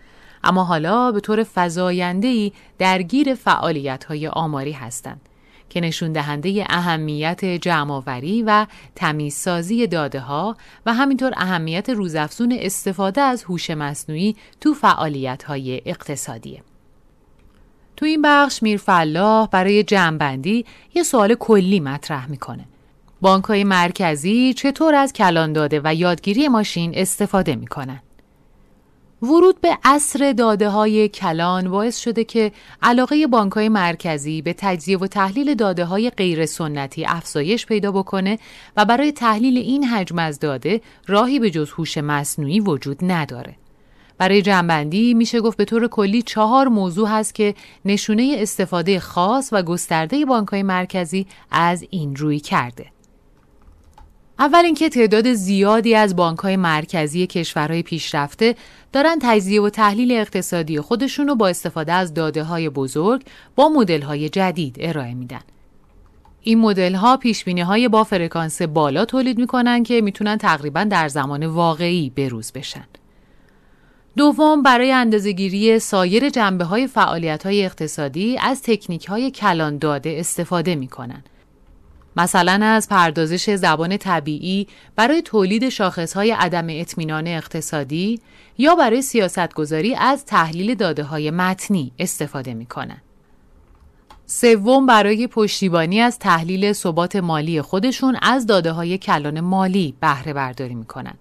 اما 0.45 0.63
حالا 0.63 1.11
به 1.11 1.19
طور 1.19 1.45
فزاینده‌ای 1.55 2.51
درگیر 2.77 3.33
فعالیت 3.33 4.03
های 4.03 4.27
آماری 4.27 4.71
هستند 4.71 5.21
که 5.69 5.81
نشون 5.81 6.11
دهنده 6.11 6.65
اهمیت 6.69 7.45
جمعآوری 7.45 8.43
و 8.43 8.65
تمیزسازی 8.95 9.87
داده 9.87 10.19
ها 10.19 10.57
و 10.85 10.93
همینطور 10.93 11.31
اهمیت 11.37 11.89
روزافزون 11.89 12.57
استفاده 12.59 13.21
از 13.21 13.43
هوش 13.43 13.69
مصنوعی 13.69 14.35
تو 14.61 14.73
فعالیت 14.73 15.43
های 15.43 15.81
اقتصادیه. 15.85 16.63
تو 17.97 18.05
این 18.05 18.21
بخش 18.21 18.63
میر 18.63 18.77
فلاح 18.77 19.47
برای 19.47 19.83
جمعبندی 19.83 20.65
یه 20.93 21.03
سوال 21.03 21.35
کلی 21.35 21.79
مطرح 21.79 22.29
می‌کنه. 22.29 22.65
بانک 23.21 23.43
های 23.43 23.63
مرکزی 23.63 24.53
چطور 24.53 24.95
از 24.95 25.13
کلان 25.13 25.53
داده 25.53 25.81
و 25.83 25.93
یادگیری 25.93 26.47
ماشین 26.47 26.91
استفاده 26.95 27.55
می‌کنن؟ 27.55 27.99
ورود 29.21 29.61
به 29.61 29.77
اصر 29.83 30.33
داده 30.33 30.69
های 30.69 31.09
کلان 31.09 31.69
باعث 31.69 31.97
شده 31.97 32.23
که 32.23 32.51
علاقه 32.81 33.27
بانک 33.27 33.51
های 33.53 33.69
مرکزی 33.69 34.41
به 34.41 34.55
تجزیه 34.57 34.97
و 34.97 35.07
تحلیل 35.07 35.55
داده 35.55 35.85
های 35.85 36.09
غیر 36.09 36.45
سنتی 36.45 37.05
افزایش 37.05 37.65
پیدا 37.65 37.91
بکنه 37.91 38.39
و 38.77 38.85
برای 38.85 39.11
تحلیل 39.11 39.57
این 39.57 39.83
حجم 39.83 40.19
از 40.19 40.39
داده 40.39 40.81
راهی 41.07 41.39
به 41.39 41.49
جز 41.49 41.71
هوش 41.71 41.97
مصنوعی 41.97 42.59
وجود 42.59 42.97
نداره. 43.01 43.55
برای 44.17 44.41
جنبندی 44.41 45.13
میشه 45.13 45.41
گفت 45.41 45.57
به 45.57 45.65
طور 45.65 45.87
کلی 45.87 46.21
چهار 46.21 46.67
موضوع 46.67 47.09
هست 47.09 47.35
که 47.35 47.55
نشونه 47.85 48.35
استفاده 48.37 48.99
خاص 48.99 49.49
و 49.51 49.63
گسترده 49.63 50.25
بانک 50.25 50.47
های 50.47 50.63
مرکزی 50.63 51.27
از 51.51 51.85
این 51.89 52.15
روی 52.15 52.39
کرده. 52.39 52.94
اول 54.39 54.65
اینکه 54.65 54.89
تعداد 54.89 55.33
زیادی 55.33 55.95
از 55.95 56.15
بانک 56.15 56.39
های 56.39 56.55
مرکزی 56.55 57.27
کشورهای 57.27 57.83
پیشرفته 57.83 58.55
دارن 58.93 59.19
تجزیه 59.21 59.61
و 59.61 59.69
تحلیل 59.69 60.11
اقتصادی 60.11 60.81
خودشون 60.81 61.27
رو 61.27 61.35
با 61.35 61.47
استفاده 61.47 61.93
از 61.93 62.13
داده 62.13 62.43
های 62.43 62.69
بزرگ 62.69 63.23
با 63.55 63.69
مدل 63.69 64.01
های 64.01 64.29
جدید 64.29 64.77
ارائه 64.79 65.13
میدن. 65.13 65.41
این 66.41 66.59
مدل 66.59 66.95
ها 66.95 67.17
پیش 67.17 67.47
های 67.47 67.87
با 67.87 68.03
فرکانس 68.03 68.61
بالا 68.61 69.05
تولید 69.05 69.37
می‌کنن 69.37 69.83
که 69.83 70.01
می‌تونن 70.01 70.37
تقریبا 70.37 70.83
در 70.83 71.07
زمان 71.07 71.45
واقعی 71.45 72.09
بروز 72.09 72.51
بشن. 72.51 72.85
دوم 74.17 74.63
برای 74.63 74.91
اندازهگیری 74.91 75.79
سایر 75.79 76.29
جنبه 76.29 76.63
های 76.63 76.87
فعالیت 76.87 77.45
های 77.45 77.65
اقتصادی 77.65 78.37
از 78.37 78.61
تکنیک 78.61 79.05
های 79.05 79.31
کلان 79.31 79.77
داده 79.77 80.15
استفاده 80.19 80.75
می 80.75 80.87
کنن. 80.87 81.23
مثلا 82.17 82.65
از 82.65 82.89
پردازش 82.89 83.55
زبان 83.55 83.97
طبیعی 83.97 84.67
برای 84.95 85.21
تولید 85.21 85.69
شاخص 85.69 86.13
های 86.13 86.31
عدم 86.31 86.67
اطمینان 86.69 87.27
اقتصادی 87.27 88.21
یا 88.57 88.75
برای 88.75 89.01
سیاستگذاری 89.01 89.95
از 89.95 90.25
تحلیل 90.25 90.75
داده 90.75 91.03
های 91.03 91.31
متنی 91.31 91.91
استفاده 91.99 92.53
می 92.53 92.65
کنن. 92.65 93.01
سوم 94.25 94.85
برای 94.85 95.27
پشتیبانی 95.27 96.01
از 96.01 96.19
تحلیل 96.19 96.73
ثبات 96.73 97.15
مالی 97.15 97.61
خودشون 97.61 98.17
از 98.21 98.45
داده 98.45 98.71
های 98.71 98.97
کلان 98.97 99.39
مالی 99.39 99.95
بهره 100.01 100.33
برداری 100.33 100.75
می 100.75 100.85
کنن. 100.85 101.13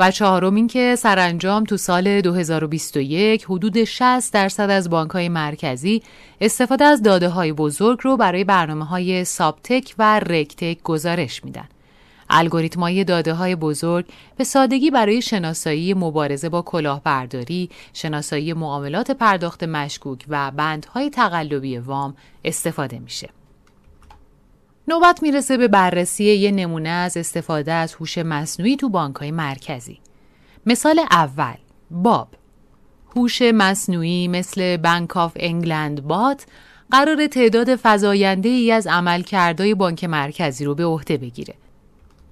و 0.00 0.10
چهارم 0.10 0.54
این 0.54 0.66
که 0.66 0.96
سرانجام 0.96 1.64
تو 1.64 1.76
سال 1.76 2.20
2021 2.20 3.44
حدود 3.44 3.84
60 3.84 4.32
درصد 4.32 4.70
از 4.70 4.90
بانک 4.90 5.10
های 5.10 5.28
مرکزی 5.28 6.02
استفاده 6.40 6.84
از 6.84 7.02
داده 7.02 7.28
های 7.28 7.52
بزرگ 7.52 7.98
رو 8.02 8.16
برای 8.16 8.44
برنامه 8.44 8.84
های 8.84 9.24
سابتک 9.24 9.94
و 9.98 10.20
رکتک 10.20 10.82
گزارش 10.82 11.44
میدن. 11.44 11.68
الگوریتم 12.30 12.80
های 12.80 13.04
داده 13.04 13.34
های 13.34 13.56
بزرگ 13.56 14.06
به 14.36 14.44
سادگی 14.44 14.90
برای 14.90 15.22
شناسایی 15.22 15.94
مبارزه 15.94 16.48
با 16.48 16.62
کلاهبرداری، 16.62 17.70
شناسایی 17.92 18.52
معاملات 18.52 19.10
پرداخت 19.10 19.64
مشکوک 19.64 20.24
و 20.28 20.50
بندهای 20.50 21.10
تقلبی 21.10 21.78
وام 21.78 22.16
استفاده 22.44 22.98
میشه. 22.98 23.39
نوبت 24.88 25.22
می‌رسه 25.22 25.56
به 25.56 25.68
بررسی 25.68 26.24
یه 26.24 26.50
نمونه 26.50 26.88
از 26.88 27.16
استفاده 27.16 27.72
از 27.72 27.94
هوش 27.94 28.18
مصنوعی 28.18 28.76
تو 28.76 28.88
بانکهای 28.88 29.30
مرکزی. 29.30 30.00
مثال 30.66 31.00
اول 31.10 31.54
باب 31.90 32.28
هوش 33.16 33.42
مصنوعی 33.42 34.28
مثل 34.28 34.76
بانک 34.76 35.16
آف 35.16 35.32
انگلند 35.36 36.02
بات 36.02 36.46
قرار 36.90 37.26
تعداد 37.26 37.68
فزاینده 37.82 38.48
ای 38.48 38.72
از 38.72 38.86
عملکردهای 38.86 39.74
بانک 39.74 40.04
مرکزی 40.04 40.64
رو 40.64 40.74
به 40.74 40.84
عهده 40.84 41.16
بگیره. 41.16 41.54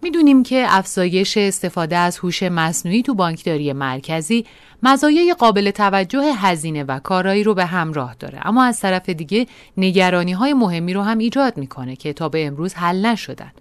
می‌دونیم 0.09 0.43
که 0.43 0.67
افزایش 0.69 1.37
استفاده 1.37 1.97
از 1.97 2.19
هوش 2.19 2.43
مصنوعی 2.43 3.03
تو 3.03 3.15
بانکداری 3.15 3.73
مرکزی 3.73 4.47
مزایای 4.83 5.35
قابل 5.39 5.71
توجه 5.71 6.33
هزینه 6.37 6.85
و 6.85 6.99
کارایی 6.99 7.45
رو 7.45 7.55
به 7.55 7.65
همراه 7.65 8.15
داره. 8.15 8.41
اما 8.47 8.65
از 8.65 8.81
طرف 8.81 9.09
دیگه 9.09 9.47
نگرانی 9.77 10.33
های 10.33 10.55
مهمی 10.55 10.95
رو 10.95 11.03
هم 11.03 11.19
ایجاد 11.19 11.57
می‌کنه 11.57 11.97
که 11.97 12.13
تا 12.13 12.29
به 12.29 12.47
امروز 12.47 12.75
حل 12.75 13.07
نشدن. 13.07 13.53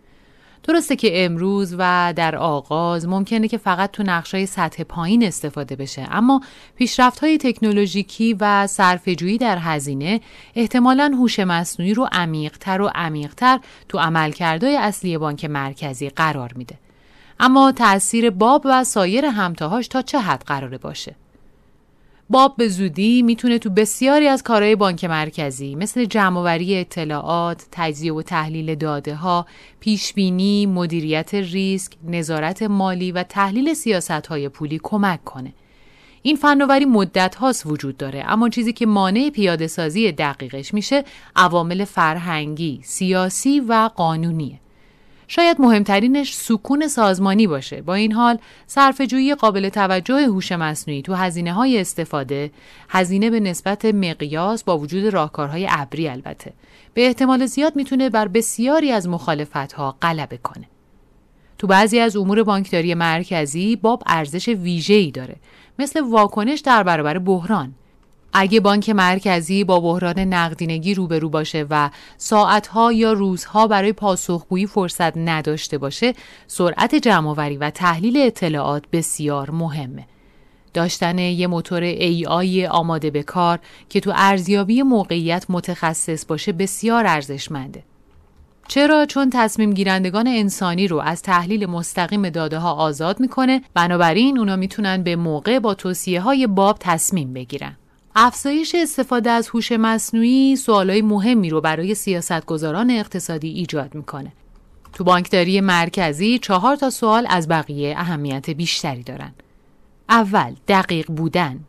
درسته 0.68 0.96
که 0.96 1.26
امروز 1.26 1.76
و 1.78 2.14
در 2.16 2.36
آغاز 2.36 3.08
ممکنه 3.08 3.48
که 3.48 3.58
فقط 3.58 3.92
تو 3.92 4.04
نقشای 4.04 4.46
سطح 4.46 4.84
پایین 4.84 5.24
استفاده 5.24 5.76
بشه 5.76 6.08
اما 6.12 6.42
پیشرفت 6.76 7.20
های 7.20 7.38
تکنولوژیکی 7.38 8.34
و 8.40 8.68
صرفه‌جویی 8.68 9.38
در 9.38 9.58
هزینه 9.58 10.22
احتمالا 10.56 11.12
هوش 11.18 11.40
مصنوعی 11.40 11.94
رو 11.94 12.10
عمیقتر 12.12 12.82
و 12.82 12.92
عمیقتر 12.96 13.60
تو 13.90 14.00
عملکردهای 14.00 14.78
اصلی 14.78 15.18
بانک 15.18 15.46
مرکزی 15.46 16.10
قرار 16.10 16.54
میده. 16.56 16.76
اما 17.40 17.72
تأثیر 17.72 18.30
باب 18.30 18.62
و 18.66 18.84
سایر 18.84 19.26
همتاهاش 19.26 19.88
تا 19.88 20.02
چه 20.02 20.20
حد 20.20 20.44
قراره 20.48 20.78
باشه؟ 20.78 21.16
باب 22.30 22.56
به 22.58 22.68
زودی 22.68 23.22
می‌تونه 23.22 23.60
تو 23.60 23.70
بسیاری 23.70 24.28
از 24.28 24.44
کارهای 24.44 24.76
بانک 24.76 25.04
مرکزی 25.04 25.76
مثل 25.76 26.06
جمعآوری 26.06 26.78
اطلاعات، 26.78 27.66
تجزیه 27.72 28.14
و 28.14 28.22
تحلیل 28.22 28.76
داده 28.76 29.16
ها، 29.16 29.46
پیشبینی، 29.80 30.66
مدیریت 30.66 31.34
ریسک، 31.34 31.94
نظارت 32.08 32.64
مالی 32.64 33.12
و 33.12 33.24
تحلیل 33.24 33.74
سیاست 33.74 34.28
های 34.28 34.50
پولی 34.50 34.80
کمک 34.84 35.24
کنه. 35.24 35.54
این 36.22 36.36
فناوری 36.36 36.86
مدت 36.86 37.36
هاست 37.36 37.66
وجود 37.66 37.98
داره 37.98 38.24
اما 38.28 38.50
چیزی 38.50 38.74
که 38.74 38.86
مانع 38.86 39.30
پیاده 39.30 39.68
سازی 39.68 40.12
دقیقش 40.12 40.74
میشه 40.74 41.04
عوامل 41.36 41.86
فرهنگی، 41.86 42.80
سیاسی 42.84 43.60
و 43.60 43.90
قانونیه. 43.96 44.60
شاید 45.28 45.62
مهمترینش 45.62 46.34
سکون 46.34 46.88
سازمانی 46.88 47.48
باشه. 47.48 47.82
با 47.82 47.94
این 47.94 48.12
حال 48.12 48.38
صرفه‌جویی 48.68 49.36
قابل 49.36 49.70
توجه 49.70 50.26
هوش 50.26 50.52
مصنوعی 50.52 51.02
تو 51.02 51.14
هزینه 51.14 51.54
های 51.54 51.80
استفاده 51.80 52.52
هزینه 52.90 53.30
به 53.30 53.40
نسبت 53.40 53.86
مقیاس 53.86 54.64
با 54.64 54.78
وجود 54.78 55.06
راهکارهای 55.06 55.68
ابری 55.70 56.08
البته 56.10 56.54
به 56.94 57.08
احتمال 57.08 57.46
زیاد 57.46 57.76
می‌تونه 57.76 58.10
بر 58.10 58.28
بسیاری 58.28 58.92
از 58.92 59.10
مخالفت 59.10 59.74
ها 59.74 59.98
غلبه 60.02 60.38
کنه. 60.38 60.66
تو 61.58 61.68
بعضی 61.68 62.00
از 62.00 62.18
امور 62.18 62.44
بانکداری 62.44 62.94
مرکزی 62.94 63.76
باب 63.76 64.04
ارزش 64.06 64.48
ویژه‌ای 64.48 65.12
داره 65.12 65.36
مثل 65.80 66.02
واکنش 66.02 66.60
در 66.60 66.84
برابر 66.84 67.20
بحران. 67.20 67.74
اگه 68.34 68.60
بانک 68.60 68.90
مرکزی 68.90 69.64
با 69.64 69.80
بحران 69.80 70.20
نقدینگی 70.20 70.94
روبرو 70.94 71.30
باشه 71.30 71.66
و 71.70 71.90
ساعتها 72.18 72.94
یا 72.94 73.14
روزها 73.14 73.68
برای 73.68 73.94
پاسخگویی 73.94 74.68
فرصت 74.68 75.18
نداشته 75.18 75.78
باشه 75.78 76.14
سرعت 76.48 76.96
جمعآوری 76.96 77.58
و 77.58 77.70
تحلیل 77.70 78.18
اطلاعات 78.18 78.84
بسیار 78.92 79.52
مهمه. 79.52 80.06
داشتن 80.74 81.20
یه 81.20 81.48
موتور 81.48 81.94
AI 81.94 82.66
آماده 82.70 83.10
به 83.10 83.24
کار 83.24 83.60
که 83.90 84.00
تو 84.00 84.14
ارزیابی 84.16 84.82
موقعیت 84.82 85.46
متخصص 85.50 86.26
باشه 86.26 86.52
بسیار 86.52 87.08
ارزشمنده. 87.08 87.84
چرا؟ 88.68 89.06
چون 89.06 89.30
تصمیم 89.34 89.74
گیرندگان 89.74 90.28
انسانی 90.28 90.88
رو 90.88 90.98
از 90.98 91.22
تحلیل 91.22 91.66
مستقیم 91.66 92.30
داده 92.30 92.60
ها 92.60 92.74
آزاد 92.74 93.20
می‌کنه 93.20 93.62
بنابراین 93.74 94.38
اونا 94.38 94.56
می‌تونن 94.56 95.04
به 95.04 95.16
موقع 95.16 95.60
با 95.60 95.74
توصیه 95.74 96.22
های 96.22 96.48
باب 96.48 96.78
تصمیم 96.80 97.34
بگیرن. 97.34 97.78
افزایش 98.20 98.76
استفاده 98.76 99.30
از 99.30 99.50
هوش 99.50 99.72
مصنوعی 99.72 100.56
سوالای 100.56 101.02
مهمی 101.02 101.50
رو 101.50 101.62
برای 101.62 101.96
سیاستگذاران 101.96 102.92
اقتصادی 102.92 103.50
ایجاد 103.50 103.96
می‌کنه. 103.96 104.32
تو 104.94 105.04
بانکداری 105.04 105.62
مرکزی 105.62 106.40
چهار 106.40 106.76
تا 106.76 106.90
سوال 106.90 107.28
از 107.30 107.48
بقیه 107.48 107.94
اهمیت 107.98 108.50
بیشتری 108.50 109.04
دارن. 109.04 109.34
اول 110.10 110.56
دقیق 110.68 111.12
بودن 111.12 111.60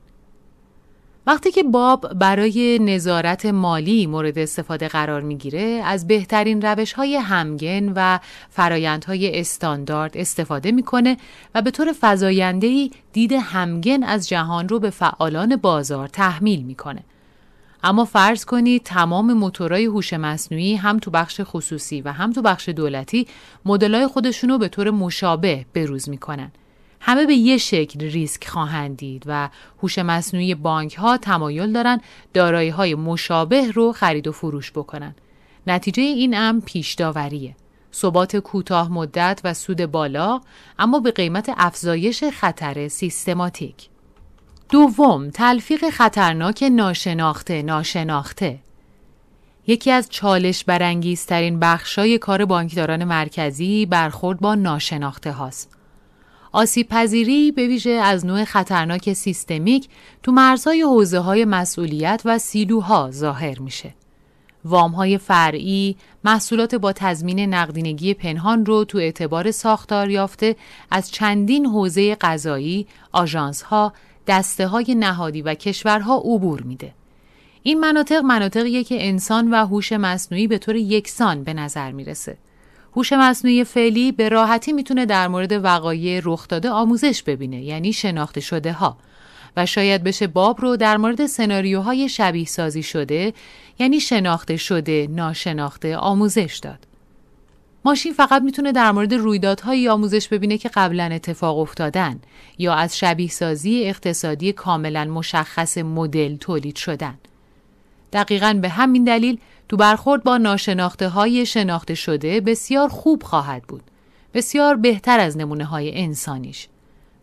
وقتی 1.28 1.50
که 1.50 1.62
باب 1.62 2.14
برای 2.14 2.78
نظارت 2.78 3.46
مالی 3.46 4.06
مورد 4.06 4.38
استفاده 4.38 4.88
قرار 4.88 5.20
می‌گیره 5.20 5.60
از 5.84 6.06
بهترین 6.06 6.62
روش 6.62 6.92
های 6.92 7.16
همگن 7.16 7.92
و 7.96 8.18
فرایندهای 8.50 9.40
استاندارد 9.40 10.16
استفاده 10.16 10.72
می‌کنه 10.72 11.16
و 11.54 11.62
به 11.62 11.70
طور 11.70 11.92
فضایندهی 12.00 12.90
دید 13.12 13.32
همگن 13.32 14.02
از 14.02 14.28
جهان 14.28 14.68
رو 14.68 14.78
به 14.78 14.90
فعالان 14.90 15.56
بازار 15.56 16.08
تحمیل 16.08 16.62
می‌کنه. 16.62 17.04
اما 17.82 18.04
فرض 18.04 18.44
کنید 18.44 18.82
تمام 18.82 19.32
موتورهای 19.32 19.84
هوش 19.84 20.12
مصنوعی 20.12 20.74
هم 20.74 20.98
تو 20.98 21.10
بخش 21.10 21.40
خصوصی 21.44 22.00
و 22.00 22.12
هم 22.12 22.32
تو 22.32 22.42
بخش 22.42 22.68
دولتی 22.68 23.26
مدلای 23.64 24.06
خودشون 24.06 24.50
رو 24.50 24.58
به 24.58 24.68
طور 24.68 24.90
مشابه 24.90 25.66
بروز 25.74 26.08
می‌کنن. 26.08 26.52
همه 27.00 27.26
به 27.26 27.34
یه 27.34 27.56
شکل 27.56 28.00
ریسک 28.00 28.48
خواهند 28.48 28.96
دید 28.96 29.22
و 29.26 29.48
هوش 29.82 29.98
مصنوعی 29.98 30.54
بانک 30.54 30.94
ها 30.94 31.16
تمایل 31.16 31.72
دارن 31.72 32.00
دارایی 32.34 32.70
های 32.70 32.94
مشابه 32.94 33.70
رو 33.70 33.92
خرید 33.92 34.28
و 34.28 34.32
فروش 34.32 34.72
بکنن. 34.72 35.14
نتیجه 35.66 36.02
این 36.02 36.36
امر 36.36 36.60
پیش 36.60 36.94
داوریه. 36.94 37.56
ثبات 37.94 38.36
کوتاه 38.36 38.92
مدت 38.92 39.40
و 39.44 39.54
سود 39.54 39.86
بالا 39.86 40.40
اما 40.78 41.00
به 41.00 41.10
قیمت 41.10 41.50
افزایش 41.56 42.24
خطر 42.24 42.88
سیستماتیک. 42.88 43.88
دوم، 44.70 45.30
تلفیق 45.30 45.90
خطرناک 45.90 46.62
ناشناخته 46.62 47.62
ناشناخته 47.62 48.58
یکی 49.66 49.90
از 49.90 50.08
چالش 50.10 50.64
برانگیزترین 50.64 51.60
بخشای 51.60 52.18
کار 52.18 52.44
بانکداران 52.44 53.04
مرکزی 53.04 53.86
برخورد 53.86 54.40
با 54.40 54.54
ناشناخته 54.54 55.32
هاست. 55.32 55.77
آسیب 56.52 56.88
پذیری 56.88 57.52
به 57.52 57.66
ویژه 57.66 57.90
از 57.90 58.26
نوع 58.26 58.44
خطرناک 58.44 59.12
سیستمیک 59.12 59.88
تو 60.22 60.32
مرزهای 60.32 60.82
حوزه 60.82 61.18
های 61.18 61.44
مسئولیت 61.44 62.22
و 62.24 62.38
سیلوها 62.38 63.10
ظاهر 63.10 63.58
میشه. 63.58 63.94
وام 64.64 64.90
های 64.90 65.18
فرعی، 65.18 65.96
محصولات 66.24 66.74
با 66.74 66.92
تضمین 66.92 67.54
نقدینگی 67.54 68.14
پنهان 68.14 68.66
رو 68.66 68.84
تو 68.84 68.98
اعتبار 68.98 69.50
ساختار 69.50 70.10
یافته 70.10 70.56
از 70.90 71.10
چندین 71.10 71.66
حوزه 71.66 72.14
غذایی، 72.14 72.86
آژانس 73.12 73.62
ها، 73.62 73.92
دسته 74.26 74.66
های 74.66 74.94
نهادی 74.94 75.42
و 75.42 75.54
کشورها 75.54 76.16
عبور 76.16 76.62
میده. 76.62 76.94
این 77.62 77.80
مناطق 77.80 78.24
مناطقیه 78.24 78.84
که 78.84 79.08
انسان 79.08 79.50
و 79.50 79.66
هوش 79.66 79.92
مصنوعی 79.92 80.46
به 80.46 80.58
طور 80.58 80.76
یکسان 80.76 81.44
به 81.44 81.54
نظر 81.54 81.92
می‌رسه. 81.92 82.36
هوش 82.96 83.12
مصنوعی 83.12 83.64
فعلی 83.64 84.12
به 84.12 84.28
راحتی 84.28 84.72
می‌تونه 84.72 85.06
در 85.06 85.28
مورد 85.28 85.64
وقایع 85.64 86.20
رخ 86.24 86.48
داده 86.48 86.70
آموزش 86.70 87.22
ببینه 87.22 87.62
یعنی 87.62 87.92
شناخته 87.92 88.40
شده 88.40 88.72
ها 88.72 88.98
و 89.56 89.66
شاید 89.66 90.04
بشه 90.04 90.26
باب 90.26 90.60
رو 90.60 90.76
در 90.76 90.96
مورد 90.96 91.26
سناریوهای 91.26 92.08
شبیه 92.08 92.44
سازی 92.44 92.82
شده 92.82 93.32
یعنی 93.78 94.00
شناخته 94.00 94.56
شده 94.56 95.06
ناشناخته 95.10 95.96
آموزش 95.96 96.60
داد. 96.62 96.78
ماشین 97.84 98.12
فقط 98.12 98.42
می‌تونه 98.42 98.72
در 98.72 98.92
مورد 98.92 99.14
رویدادهایی 99.14 99.88
آموزش 99.88 100.28
ببینه 100.28 100.58
که 100.58 100.68
قبلا 100.68 101.04
اتفاق 101.04 101.58
افتادن 101.58 102.20
یا 102.58 102.74
از 102.74 102.98
شبیه 102.98 103.28
سازی 103.28 103.84
اقتصادی 103.84 104.52
کاملا 104.52 105.04
مشخص 105.04 105.78
مدل 105.78 106.36
تولید 106.36 106.76
شدن. 106.76 107.18
دقیقا 108.12 108.58
به 108.62 108.68
همین 108.68 109.04
دلیل 109.04 109.38
تو 109.68 109.76
برخورد 109.76 110.24
با 110.24 110.38
ناشناخته 110.38 111.08
های 111.08 111.46
شناخته 111.46 111.94
شده 111.94 112.40
بسیار 112.40 112.88
خوب 112.88 113.22
خواهد 113.22 113.62
بود. 113.62 113.82
بسیار 114.34 114.76
بهتر 114.76 115.20
از 115.20 115.36
نمونه 115.36 115.64
های 115.64 116.00
انسانیش. 116.00 116.68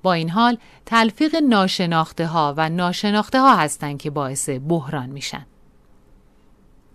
با 0.04 0.14
این 0.14 0.30
حال 0.30 0.58
تلفیق 0.86 1.36
ناشناخته 1.36 2.28
ها 2.28 2.54
و 2.58 2.70
ناشناخته 2.70 3.40
ها 3.40 3.56
هستند 3.56 3.98
که 3.98 4.10
باعث 4.10 4.50
بحران 4.50 5.10
میشن. 5.10 5.46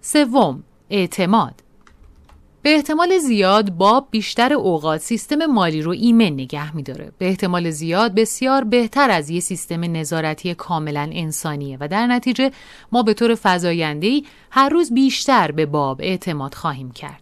سوم، 0.00 0.62
اعتماد 0.90 1.54
به 2.62 2.74
احتمال 2.74 3.18
زیاد 3.18 3.70
باب 3.70 4.08
بیشتر 4.10 4.52
اوقات 4.52 5.00
سیستم 5.00 5.46
مالی 5.46 5.82
رو 5.82 5.90
ایمن 5.90 6.24
نگه 6.24 6.76
میداره. 6.76 7.12
به 7.18 7.28
احتمال 7.28 7.70
زیاد 7.70 8.14
بسیار 8.14 8.64
بهتر 8.64 9.10
از 9.10 9.30
یه 9.30 9.40
سیستم 9.40 9.96
نظارتی 9.96 10.54
کاملا 10.54 11.10
انسانیه 11.12 11.76
و 11.80 11.88
در 11.88 12.06
نتیجه 12.06 12.50
ما 12.92 13.02
به 13.02 13.14
طور 13.14 13.38
فزاینده‌ای 13.42 14.24
هر 14.50 14.68
روز 14.68 14.94
بیشتر 14.94 15.50
به 15.50 15.66
باب 15.66 16.00
اعتماد 16.00 16.54
خواهیم 16.54 16.90
کرد. 16.90 17.20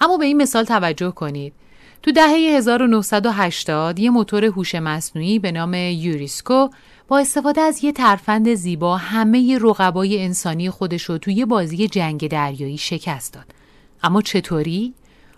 اما 0.00 0.16
به 0.16 0.24
این 0.24 0.36
مثال 0.36 0.64
توجه 0.64 1.10
کنید. 1.10 1.52
تو 2.02 2.12
دهه 2.12 2.56
1980 2.56 3.98
یه 3.98 4.10
موتور 4.10 4.44
هوش 4.44 4.74
مصنوعی 4.74 5.38
به 5.38 5.52
نام 5.52 5.74
یوریسکو 5.74 6.68
با 7.08 7.18
استفاده 7.18 7.60
از 7.60 7.84
یه 7.84 7.92
ترفند 7.92 8.54
زیبا 8.54 8.96
همه 8.96 9.58
رقبای 9.58 10.24
انسانی 10.24 10.70
خودش 10.70 11.02
رو 11.02 11.18
توی 11.18 11.44
بازی 11.44 11.88
جنگ 11.88 12.28
دریایی 12.28 12.78
شکست 12.78 13.34
داد. 13.34 13.53
اما 14.04 14.22
چطوری؟ 14.22 14.94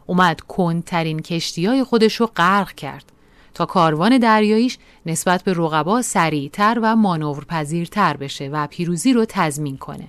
اومد 0.06 0.40
کندترین 0.40 1.20
کشتی 1.20 1.66
های 1.66 1.84
خودش 1.84 2.14
رو 2.14 2.26
غرق 2.26 2.72
کرد 2.72 3.12
تا 3.54 3.66
کاروان 3.66 4.18
دریاییش 4.18 4.78
نسبت 5.06 5.42
به 5.42 5.52
رقبا 5.52 6.02
سریعتر 6.02 6.78
و 6.82 6.96
مانورپذیرتر 6.96 8.16
بشه 8.16 8.48
و 8.48 8.66
پیروزی 8.66 9.12
رو 9.12 9.24
تضمین 9.28 9.76
کنه. 9.76 10.08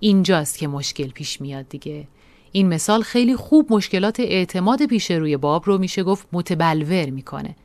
اینجاست 0.00 0.58
که 0.58 0.68
مشکل 0.68 1.08
پیش 1.08 1.40
میاد 1.40 1.68
دیگه. 1.68 2.08
این 2.52 2.68
مثال 2.68 3.02
خیلی 3.02 3.36
خوب 3.36 3.72
مشکلات 3.72 4.20
اعتماد 4.20 4.86
پیش 4.86 5.10
روی 5.10 5.36
باب 5.36 5.62
رو 5.66 5.78
میشه 5.78 6.02
گفت 6.02 6.26
متبلور 6.32 7.10
می‌کنه. 7.10 7.56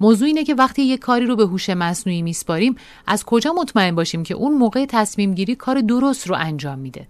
موضوع 0.00 0.26
اینه 0.26 0.44
که 0.44 0.54
وقتی 0.54 0.82
یک 0.82 1.00
کاری 1.00 1.26
رو 1.26 1.36
به 1.36 1.46
هوش 1.46 1.70
مصنوعی 1.70 2.22
میسپاریم 2.22 2.74
از 3.06 3.24
کجا 3.24 3.52
مطمئن 3.52 3.94
باشیم 3.94 4.22
که 4.22 4.34
اون 4.34 4.54
موقع 4.54 4.86
تصمیم 4.88 5.34
گیری 5.34 5.54
کار 5.54 5.80
درست 5.80 6.26
رو 6.26 6.36
انجام 6.38 6.78
میده. 6.78 7.06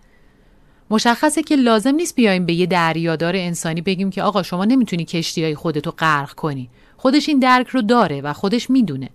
مشخصه 0.93 1.43
که 1.43 1.57
لازم 1.57 1.95
نیست 1.95 2.15
بیایم 2.15 2.47
به 2.47 2.53
یه 2.53 2.67
دریادار 2.67 3.37
انسانی 3.37 3.81
بگیم 3.81 4.11
که 4.11 4.23
آقا 4.23 4.43
شما 4.43 4.65
نمی‌تونی 4.65 5.05
کشتی 5.05 5.45
های 5.45 5.55
خودتو 5.55 5.91
غرق 5.91 6.33
کنی. 6.33 6.71
خودش 6.97 7.29
این 7.29 7.39
درک 7.39 7.69
رو 7.69 7.83
داره 7.83 8.21
و 8.21 8.33
خودش 8.33 8.71
می‌دونه. 8.71 9.11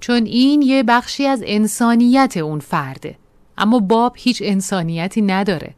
چون 0.00 0.24
این 0.24 0.62
یه 0.62 0.82
بخشی 0.82 1.26
از 1.26 1.42
انسانیت 1.46 2.36
اون 2.36 2.58
فرده. 2.58 3.16
اما 3.58 3.78
باب 3.78 4.16
هیچ 4.18 4.42
انسانیتی 4.44 5.22
نداره. 5.22 5.74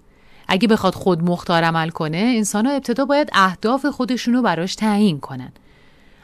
اگه 0.49 0.69
بخواد 0.69 0.95
خود 0.95 1.23
مختار 1.23 1.65
عمل 1.65 1.91
کنه 1.91 2.19
انسان 2.19 2.67
ها 2.67 2.73
ابتدا 2.73 3.05
باید 3.05 3.31
اهداف 3.33 3.87
خودشون 3.87 4.35
رو 4.35 4.43
براش 4.43 4.75
تعیین 4.75 5.21
کنن. 5.21 5.53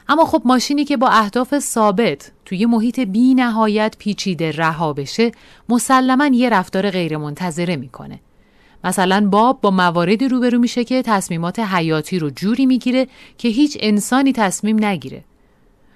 اما 0.07 0.25
خب 0.25 0.41
ماشینی 0.45 0.85
که 0.85 0.97
با 0.97 1.07
اهداف 1.07 1.59
ثابت 1.59 2.31
توی 2.45 2.65
محیط 2.65 2.99
بی 2.99 3.33
نهایت 3.33 3.95
پیچیده 3.99 4.51
رها 4.51 4.93
بشه 4.93 5.31
مسلما 5.69 6.25
یه 6.25 6.49
رفتار 6.49 6.91
غیرمنتظره 6.91 7.75
می‌کنه. 7.75 8.19
مثلا 8.83 9.27
باب 9.29 9.61
با 9.61 9.71
مواردی 9.71 10.27
روبرو 10.27 10.59
میشه 10.59 10.83
که 10.83 11.01
تصمیمات 11.01 11.59
حیاتی 11.59 12.19
رو 12.19 12.29
جوری 12.29 12.65
می‌گیره 12.65 13.07
که 13.37 13.47
هیچ 13.47 13.77
انسانی 13.79 14.33
تصمیم 14.33 14.85
نگیره. 14.85 15.23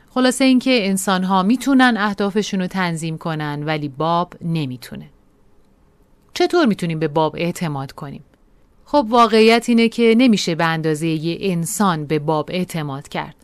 خلاصه 0.09 0.45
اینکه 0.45 0.87
انسان 0.89 1.23
ها 1.23 1.43
می‌تونن 1.43 1.95
اهدافشون 1.97 2.61
رو 2.61 2.67
تنظیم 2.67 3.17
کنن 3.17 3.63
ولی 3.65 3.87
باب 3.87 4.33
نمی‌تونه. 4.41 5.09
چطور 6.33 6.65
می‌تونیم 6.65 6.99
به 6.99 7.07
باب 7.07 7.35
اعتماد 7.37 7.91
کنیم؟ 7.91 8.23
خب 8.85 9.05
واقعیت 9.09 9.69
اینه 9.69 9.89
که 9.89 10.15
نمیشه 10.17 10.55
به 10.55 10.65
اندازه 10.65 11.07
یه 11.07 11.37
انسان 11.51 12.05
به 12.05 12.19
باب 12.19 12.49
اعتماد 12.53 13.07
کرد. 13.07 13.40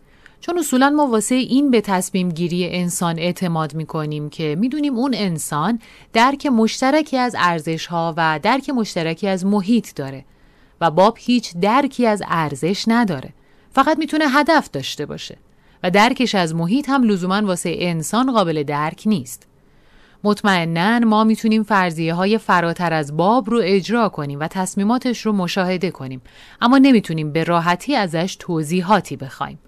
چون 0.47 0.59
اصولا 0.59 0.89
ما 0.89 1.07
واسه 1.07 1.35
این 1.35 1.71
به 1.71 1.81
تصمیم 1.81 2.29
گیری 2.29 2.69
انسان 2.69 3.19
اعتماد 3.19 3.75
می 3.75 3.85
کنیم 3.85 4.29
که 4.29 4.55
می‌دونیم 4.59 4.95
اون 4.95 5.13
انسان 5.17 5.79
درک 6.13 6.45
مشترکی 6.45 7.17
از 7.17 7.35
ارزش 7.39 7.85
ها 7.85 8.13
و 8.17 8.39
درک 8.43 8.69
مشترکی 8.69 9.27
از 9.27 9.45
محیط 9.45 9.95
داره 9.95 10.25
و 10.81 10.91
باب 10.91 11.17
هیچ 11.19 11.57
درکی 11.57 12.05
از 12.05 12.23
ارزش 12.27 12.83
نداره. 12.87 13.29
فقط 13.71 13.97
می‌تونه 13.97 14.25
هدف 14.27 14.69
داشته 14.71 15.05
باشه 15.05 15.37
و 15.83 15.91
درکش 15.91 16.35
از 16.35 16.55
محیط 16.55 16.89
هم 16.89 17.03
لزوما 17.03 17.41
واسه 17.41 17.75
انسان 17.79 18.33
قابل 18.33 18.63
درک 18.63 19.03
نیست. 19.05 19.47
مطمئنا 20.23 20.99
ما 20.99 21.23
می‌تونیم 21.23 21.63
فرضیه 21.63 22.13
های 22.13 22.37
فراتر 22.37 22.93
از 22.93 23.17
باب 23.17 23.49
رو 23.49 23.61
اجرا 23.63 24.09
کنیم 24.09 24.39
و 24.39 24.47
تصمیماتش 24.47 25.25
رو 25.25 25.31
مشاهده 25.31 25.91
کنیم 25.91 26.21
اما 26.61 26.77
نمی‌تونیم 26.77 27.31
به 27.31 27.43
راحتی 27.43 27.95
ازش 27.95 28.35
توضیحاتی 28.39 29.15
بخوایم. 29.15 29.59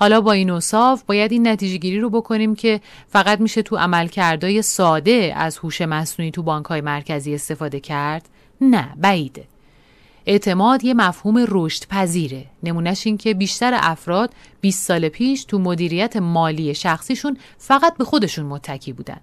حالا 0.00 0.20
با 0.20 0.32
این 0.32 0.50
اوصاف 0.50 1.02
باید 1.02 1.32
این 1.32 1.48
نتیجه 1.48 1.76
گیری 1.76 2.00
رو 2.00 2.10
بکنیم 2.10 2.54
که 2.54 2.80
فقط 3.08 3.40
میشه 3.40 3.62
تو 3.62 3.76
عملکردهای 3.76 4.62
ساده 4.62 5.32
از 5.36 5.58
هوش 5.58 5.80
مصنوعی 5.80 6.30
تو 6.30 6.42
بانک 6.42 6.66
های 6.66 6.80
مرکزی 6.80 7.34
استفاده 7.34 7.80
کرد؟ 7.80 8.28
نه 8.60 8.94
بعیده. 8.96 9.44
اعتماد 10.26 10.84
یه 10.84 10.94
مفهوم 10.94 11.44
رشد 11.48 11.86
پذیره 11.88 12.46
نمونش 12.62 13.06
این 13.06 13.18
که 13.18 13.34
بیشتر 13.34 13.72
افراد 13.74 14.34
20 14.60 14.86
سال 14.86 15.08
پیش 15.08 15.44
تو 15.44 15.58
مدیریت 15.58 16.16
مالی 16.16 16.74
شخصیشون 16.74 17.36
فقط 17.58 17.96
به 17.96 18.04
خودشون 18.04 18.46
متکی 18.46 18.92
بودن. 18.92 19.20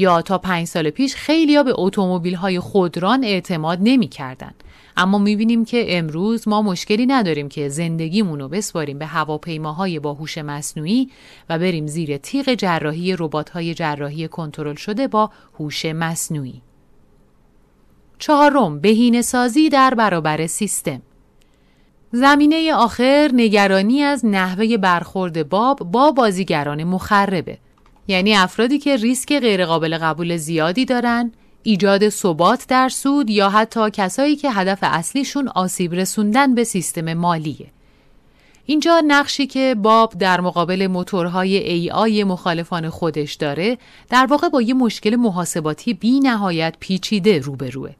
یا 0.00 0.22
تا 0.22 0.38
پنج 0.38 0.66
سال 0.66 0.90
پیش 0.90 1.14
خیلی 1.14 1.62
به 1.62 1.72
اتومبیل 1.74 2.34
های 2.34 2.60
خودران 2.60 3.24
اعتماد 3.24 3.78
نمی‌کردند. 3.82 4.64
اما 4.96 5.18
می‌بینیم 5.18 5.64
که 5.64 5.98
امروز 5.98 6.48
ما 6.48 6.62
مشکلی 6.62 7.06
نداریم 7.06 7.48
که 7.48 7.68
زندگیمون 7.68 8.40
رو 8.40 8.48
بسپاریم 8.48 8.98
به 8.98 9.06
هواپیماهای 9.06 9.98
با 9.98 10.14
هوش 10.14 10.38
مصنوعی 10.38 11.10
و 11.48 11.58
بریم 11.58 11.86
زیر 11.86 12.16
تیغ 12.16 12.54
جراحی 12.54 13.16
ربات‌های 13.18 13.74
جراحی 13.74 14.28
کنترل 14.28 14.74
شده 14.74 15.08
با 15.08 15.30
هوش 15.58 15.84
مصنوعی. 15.84 16.62
چهارم 18.18 18.80
بهینه 18.80 19.22
سازی 19.22 19.68
در 19.68 19.94
برابر 19.94 20.46
سیستم 20.46 21.02
زمینه 22.12 22.74
آخر 22.74 23.30
نگرانی 23.34 24.02
از 24.02 24.26
نحوه 24.26 24.76
برخورد 24.76 25.48
باب 25.48 25.78
با 25.78 26.10
بازیگران 26.10 26.84
مخربه 26.84 27.58
یعنی 28.08 28.34
افرادی 28.34 28.78
که 28.78 28.96
ریسک 28.96 29.40
غیرقابل 29.40 29.98
قبول 29.98 30.36
زیادی 30.36 30.84
دارن 30.84 31.32
ایجاد 31.62 32.08
ثبات 32.08 32.66
در 32.68 32.88
سود 32.88 33.30
یا 33.30 33.50
حتی 33.50 33.90
کسایی 33.90 34.36
که 34.36 34.50
هدف 34.50 34.78
اصلیشون 34.82 35.48
آسیب 35.48 35.94
رسوندن 35.94 36.54
به 36.54 36.64
سیستم 36.64 37.14
مالیه. 37.14 37.66
اینجا 38.66 39.02
نقشی 39.06 39.46
که 39.46 39.76
باب 39.82 40.12
در 40.18 40.40
مقابل 40.40 40.86
موتورهای 40.86 41.56
ای 41.56 41.90
آی 41.90 42.24
مخالفان 42.24 42.90
خودش 42.90 43.34
داره 43.34 43.78
در 44.10 44.26
واقع 44.26 44.48
با 44.48 44.62
یه 44.62 44.74
مشکل 44.74 45.16
محاسباتی 45.16 45.94
بی 45.94 46.20
نهایت 46.20 46.74
پیچیده 46.80 47.38
روبروه 47.38 47.90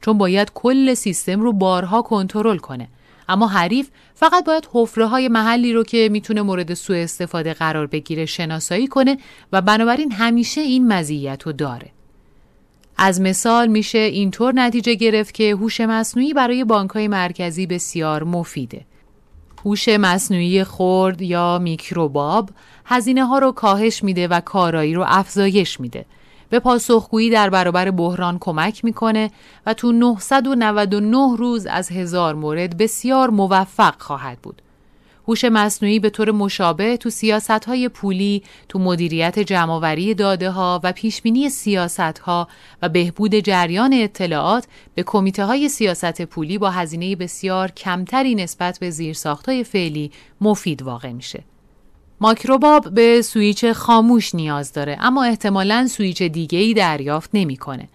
چون 0.00 0.18
باید 0.18 0.50
کل 0.54 0.94
سیستم 0.94 1.40
رو 1.40 1.52
بارها 1.52 2.02
کنترل 2.02 2.58
کنه 2.58 2.88
اما 3.28 3.46
حریف 3.46 3.88
فقط 4.14 4.44
باید 4.44 4.68
حفره 4.72 5.06
های 5.06 5.28
محلی 5.28 5.72
رو 5.72 5.82
که 5.82 6.08
می‌تونه 6.12 6.42
مورد 6.42 6.74
سوء 6.74 6.96
استفاده 6.96 7.54
قرار 7.54 7.86
بگیره 7.86 8.26
شناسایی 8.26 8.86
کنه 8.86 9.18
و 9.52 9.62
بنابراین 9.62 10.12
همیشه 10.12 10.60
این 10.60 10.92
مزیت 10.92 11.42
رو 11.42 11.52
داره 11.52 11.90
از 12.96 13.20
مثال 13.20 13.66
میشه 13.66 13.98
اینطور 13.98 14.52
نتیجه 14.54 14.94
گرفت 14.94 15.34
که 15.34 15.50
هوش 15.50 15.80
مصنوعی 15.80 16.32
برای 16.32 16.64
بانکهای 16.64 17.08
مرکزی 17.08 17.66
بسیار 17.66 18.24
مفیده. 18.24 18.84
هوش 19.64 19.88
مصنوعی 19.88 20.64
خرد 20.64 21.22
یا 21.22 21.58
میکروباب 21.58 22.50
هزینه 22.84 23.24
ها 23.24 23.38
رو 23.38 23.52
کاهش 23.52 24.04
میده 24.04 24.28
و 24.28 24.40
کارایی 24.40 24.94
رو 24.94 25.04
افزایش 25.06 25.80
میده. 25.80 26.04
به 26.50 26.58
پاسخگویی 26.58 27.30
در 27.30 27.50
برابر 27.50 27.90
بحران 27.90 28.38
کمک 28.38 28.84
می‌کنه 28.84 29.30
و 29.66 29.74
تو 29.74 29.92
999 29.92 31.36
روز 31.36 31.66
از 31.66 31.90
هزار 31.90 32.34
مورد 32.34 32.76
بسیار 32.76 33.30
موفق 33.30 34.02
خواهد 34.02 34.38
بود. 34.38 34.62
هوش 35.28 35.44
مصنوعی 35.44 35.98
به 35.98 36.10
طور 36.10 36.30
مشابه 36.30 36.96
تو 36.96 37.10
سیاست 37.10 37.50
های 37.50 37.88
پولی، 37.88 38.42
تو 38.68 38.78
مدیریت 38.78 39.38
جمعآوری 39.38 40.14
داده 40.14 40.50
ها 40.50 40.80
و 40.84 40.92
پیشبینی 40.92 41.48
سیاست 41.48 42.18
ها 42.18 42.48
و 42.82 42.88
بهبود 42.88 43.34
جریان 43.34 43.92
اطلاعات 43.92 44.66
به 44.94 45.02
کمیته 45.02 45.44
های 45.44 45.68
سیاست 45.68 46.22
پولی 46.22 46.58
با 46.58 46.70
هزینه 46.70 47.16
بسیار 47.16 47.70
کمتری 47.70 48.34
نسبت 48.34 48.78
به 48.78 48.90
زیرساخت 48.90 49.48
های 49.48 49.64
فعلی 49.64 50.10
مفید 50.40 50.82
واقع 50.82 51.12
میشه. 51.12 51.44
ماکروباب 52.20 52.94
به 52.94 53.22
سویچ 53.22 53.66
خاموش 53.66 54.34
نیاز 54.34 54.72
داره 54.72 54.96
اما 55.00 55.24
احتمالاً 55.24 55.86
سویچ 55.86 56.22
دیگه 56.22 56.58
ای 56.58 56.74
دریافت 56.74 57.30
نمی‌کنه. 57.34 57.88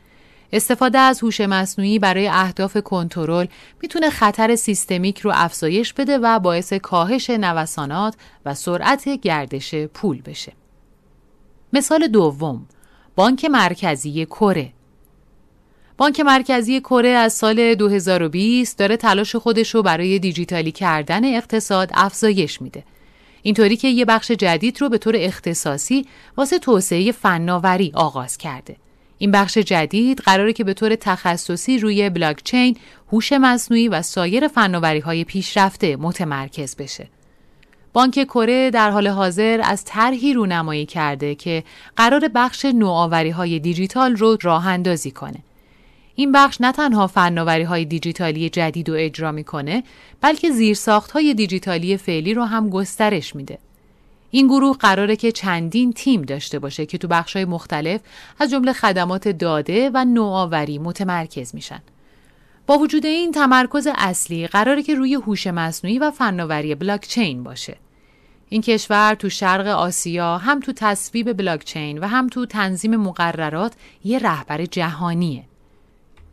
استفاده 0.54 0.98
از 1.00 1.20
هوش 1.24 1.42
مصنوعی 1.42 2.00
برای 2.00 2.28
اهداف 2.28 2.78
کنترل 2.78 3.46
می‌تونه 3.82 4.10
خطر 4.10 4.56
سیستمیک 4.56 5.20
رو 5.20 5.32
افزایش 5.34 5.94
بده 5.94 6.18
و 6.18 6.40
باعث 6.40 6.74
کاهش 6.74 7.30
نوسانات 7.30 8.16
و 8.46 8.54
سرعت 8.54 9.10
گردش 9.10 9.76
پول 9.76 10.22
بشه. 10.22 10.54
مثال 11.74 12.08
دوم 12.08 12.66
بانک 13.16 13.46
مرکزی 13.46 14.26
کره 14.26 14.74
بانک 15.98 16.20
مرکزی 16.20 16.80
کره 16.80 17.10
از 17.10 17.34
سال 17.34 17.76
2020 17.76 18.78
داره 18.78 18.98
تلاش 18.98 19.36
خودش 19.36 19.76
رو 19.76 19.84
برای 19.84 20.20
دیجیتالی 20.20 20.72
کردن 20.72 21.26
اقتصاد 21.26 21.90
افزایش 21.94 22.62
میده. 22.62 22.84
اینطوری 23.42 23.78
که 23.78 23.88
یه 23.88 24.06
بخش 24.06 24.32
جدید 24.32 24.82
رو 24.82 24.90
به 24.90 24.98
طور 24.98 25.14
اختصاصی 25.18 26.06
واسه 26.38 26.60
توسعه 26.60 27.12
فناوری 27.12 27.92
آغاز 27.96 28.38
کرده. 28.38 28.76
این 29.18 29.32
بخش 29.32 29.58
جدید 29.58 30.20
قراره 30.20 30.54
که 30.54 30.64
به 30.64 30.74
طور 30.74 30.96
تخصصی 30.96 31.78
روی 31.78 32.10
بلاکچین، 32.10 32.78
هوش 33.12 33.34
مصنوعی 33.34 33.88
و 33.88 34.02
سایر 34.02 34.48
فناوری 34.48 35.00
های 35.00 35.24
پیشرفته 35.24 35.96
متمرکز 35.96 36.76
بشه. 36.76 37.08
بانک 37.94 38.24
کره 38.24 38.70
در 38.70 38.90
حال 38.90 39.08
حاضر 39.08 39.62
از 39.64 39.84
طرحی 39.86 40.34
رونمایی 40.34 40.86
کرده 40.86 41.36
که 41.36 41.64
قرار 41.96 42.28
بخش 42.36 42.66
نوآوری 42.66 43.30
های 43.30 43.60
دیجیتال 43.60 44.16
رو 44.16 44.38
راه 44.42 44.68
اندازی 44.68 45.12
کنه. 45.12 45.40
این 46.20 46.32
بخش 46.32 46.62
نه 46.62 46.72
تنها 46.72 47.08
فناوری 47.08 47.64
های 47.64 47.86
دیجیتالی 47.86 48.50
جدید 48.50 48.90
رو 48.90 48.96
اجرا 48.98 49.32
می‌کنه 49.32 49.84
بلکه 50.22 50.52
زیرساخت 50.52 51.12
های 51.12 51.34
دیجیتالی 51.34 51.98
فعلی 51.98 52.34
رو 52.34 52.44
هم 52.44 52.70
گسترش 52.70 53.36
میده. 53.36 53.58
این 54.32 54.48
گروه 54.48 54.78
قراره 54.78 55.16
که 55.16 55.32
چندین 55.32 55.94
تیم 55.94 56.22
داشته 56.22 56.60
باشه 56.60 56.86
که 56.86 56.98
تو 56.98 57.08
بخشای 57.08 57.46
مختلف 57.46 58.02
از 58.40 58.52
جمله 58.52 58.74
خدمات 58.74 59.28
داده 59.28 59.92
و 59.94 60.06
نوآوری 60.06 60.80
متمرکز 60.80 61.56
میشن. 61.56 61.82
با 62.68 62.78
وجود 62.78 63.06
این 63.06 63.32
تمرکز 63.32 63.88
اصلی 63.96 64.48
قراره 64.48 64.84
که 64.84 64.96
روی 64.96 65.14
هوش 65.14 65.48
مصنوعی 65.48 66.00
و 66.00 66.12
فناوری 66.12 66.76
بلاکچین 66.76 67.44
باشه. 67.44 67.76
این 68.50 68.62
کشور 68.62 69.16
تو 69.16 69.30
شرق 69.30 69.68
آسیا 69.68 70.38
هم 70.38 70.60
تو 70.60 70.74
تصویب 70.76 71.34
بلاکچین 71.34 71.98
و 71.98 72.08
هم 72.08 72.28
تو 72.28 72.46
تنظیم 72.46 72.96
مقررات 72.96 73.74
یه 74.04 74.20
رهبر 74.20 74.66
جهانیه. 74.66 75.49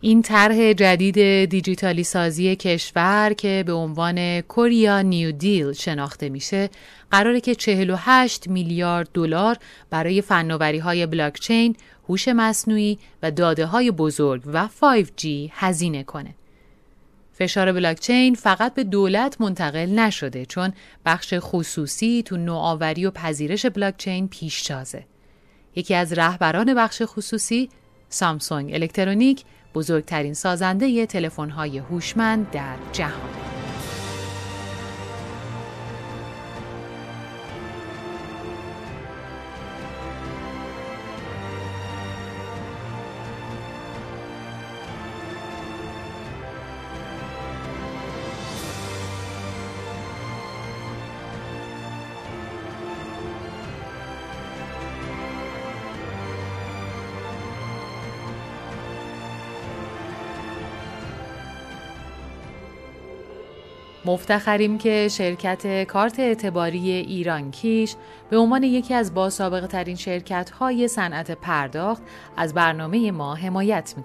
این 0.01 0.23
طرح 0.23 0.73
جدید 0.73 1.45
دیجیتالی 1.45 2.05
سازی 2.05 2.57
کشور 2.57 3.33
که 3.33 3.65
به 3.67 3.73
عنوان 3.73 4.41
کوریا 4.41 5.03
نیو 5.03 5.33
دیل 5.33 5.73
شناخته 5.73 6.29
میشه 6.29 6.71
قراره 7.11 7.41
که 7.41 7.55
48 7.55 8.49
میلیارد 8.49 9.09
دلار 9.15 9.57
برای 9.91 10.23
فناوری 10.23 10.79
های 10.79 11.07
بلاکچین، 11.07 11.77
هوش 12.09 12.29
مصنوعی 12.29 12.99
و 13.23 13.31
داده 13.31 13.67
های 13.67 13.91
بزرگ 13.91 14.43
و 14.47 14.69
5G 14.81 15.27
هزینه 15.51 16.03
کنه. 16.05 16.35
فشار 17.33 17.73
بلاکچین 17.73 18.35
فقط 18.35 18.75
به 18.75 18.85
دولت 18.85 19.41
منتقل 19.41 19.99
نشده 19.99 20.47
چون 20.47 20.73
بخش 21.05 21.35
خصوصی 21.39 22.23
تو 22.23 22.37
نوآوری 22.37 23.07
و 23.07 23.11
پذیرش 23.11 23.67
بلاکچین 23.67 24.29
پیشتازه. 24.29 25.05
یکی 25.77 25.95
از 25.95 26.13
رهبران 26.13 26.75
بخش 26.75 27.03
خصوصی 27.05 27.69
سامسونگ 28.09 28.75
الکترونیک 28.75 29.45
بزرگترین 29.77 30.35
سازنده 30.35 31.07
تلفن‌های 31.07 31.79
هوشمند 31.79 32.51
در 32.51 32.77
جهان. 32.93 33.66
مفتخریم 64.07 64.79
که 64.79 65.09
شرکت 65.11 65.85
کارت 65.85 66.21
اعتباری 66.21 66.91
ایران 66.91 67.51
کیش 67.51 67.95
به 68.31 68.37
عنوان 68.37 68.63
یکی 68.63 68.95
از 68.95 69.15
باسابقه 69.15 69.67
ترین 69.67 69.97
شرکت 69.97 70.51
های 70.51 70.89
صنعت 70.89 71.31
پرداخت 71.31 72.03
از 72.37 72.55
برنامه 72.55 73.11
ما 73.11 73.35
حمایت 73.35 73.95
می 73.97 74.05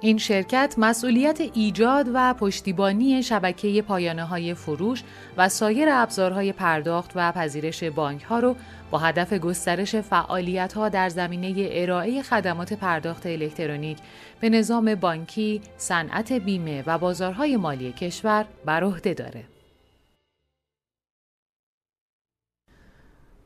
این 0.00 0.18
شرکت 0.18 0.74
مسئولیت 0.78 1.40
ایجاد 1.54 2.10
و 2.14 2.34
پشتیبانی 2.34 3.22
شبکه 3.22 3.82
پایانه 3.82 4.24
های 4.24 4.54
فروش 4.54 5.02
و 5.36 5.48
سایر 5.48 5.88
ابزارهای 5.90 6.52
پرداخت 6.52 7.12
و 7.14 7.32
پذیرش 7.32 7.84
بانک 7.84 8.22
ها 8.22 8.38
رو 8.38 8.56
با 8.90 8.98
هدف 8.98 9.32
گسترش 9.32 9.96
فعالیت 9.96 10.72
ها 10.72 10.88
در 10.88 11.08
زمینه 11.08 11.68
ارائه 11.72 12.22
خدمات 12.22 12.72
پرداخت 12.72 13.26
الکترونیک 13.26 13.98
به 14.40 14.48
نظام 14.48 14.94
بانکی، 14.94 15.60
صنعت 15.76 16.32
بیمه 16.32 16.82
و 16.86 16.98
بازارهای 16.98 17.56
مالی 17.56 17.92
کشور 17.92 18.44
بر 18.64 18.84
عهده 18.84 19.14
داره. 19.14 19.44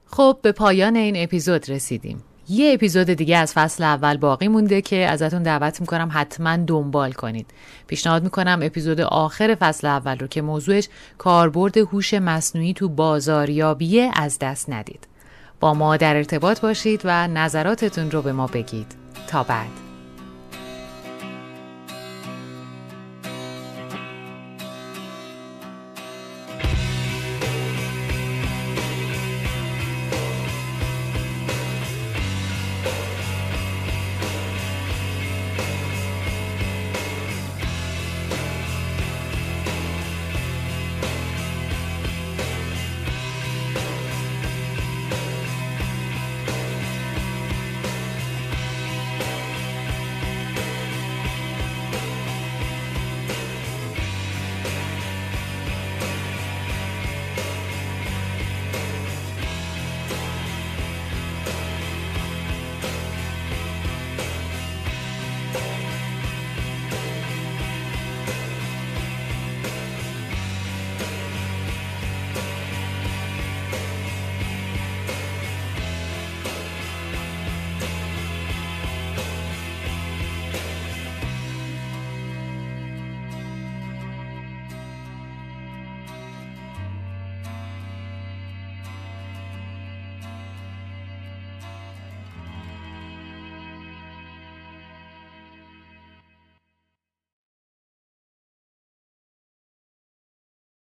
خب 0.07 0.39
به 0.43 0.53
پایان 0.53 0.97
این 0.97 1.15
اپیزود 1.17 1.71
رسیدیم. 1.71 2.25
یه 2.49 2.75
اپیزود 2.75 3.07
دیگه 3.07 3.37
از 3.37 3.53
فصل 3.53 3.85
اول 3.85 4.17
باقی 4.17 4.49
مونده 4.49 4.83
که 4.83 4.97
ازتون 4.97 5.43
دعوت 5.43 5.81
می‌کنم 5.81 6.11
حتما 6.13 6.57
دنبال 6.57 7.13
کنید. 7.13 7.47
پیشنهاد 7.87 8.23
می‌کنم 8.23 8.61
اپیزود 8.63 9.01
آخر 9.01 9.55
فصل 9.55 9.87
اول 9.87 10.19
رو 10.19 10.27
که 10.27 10.43
موضوعش 10.43 10.89
کاربرد 11.19 11.77
هوش 11.77 12.15
مصنوعی 12.15 12.73
تو 12.73 12.89
بازاریابیه 12.89 14.11
از 14.15 14.39
دست 14.39 14.71
ندید. 14.71 15.09
با 15.61 15.75
ما 15.75 15.97
در 15.97 16.17
ارتباط 16.17 16.61
باشید 16.61 17.01
و 17.05 17.29
نظراتتون 17.29 18.11
رو 18.11 18.23
به 18.23 18.33
ما 18.33 18.47
بگید 18.47 18.87
تا 19.27 19.43
بعد 19.43 19.92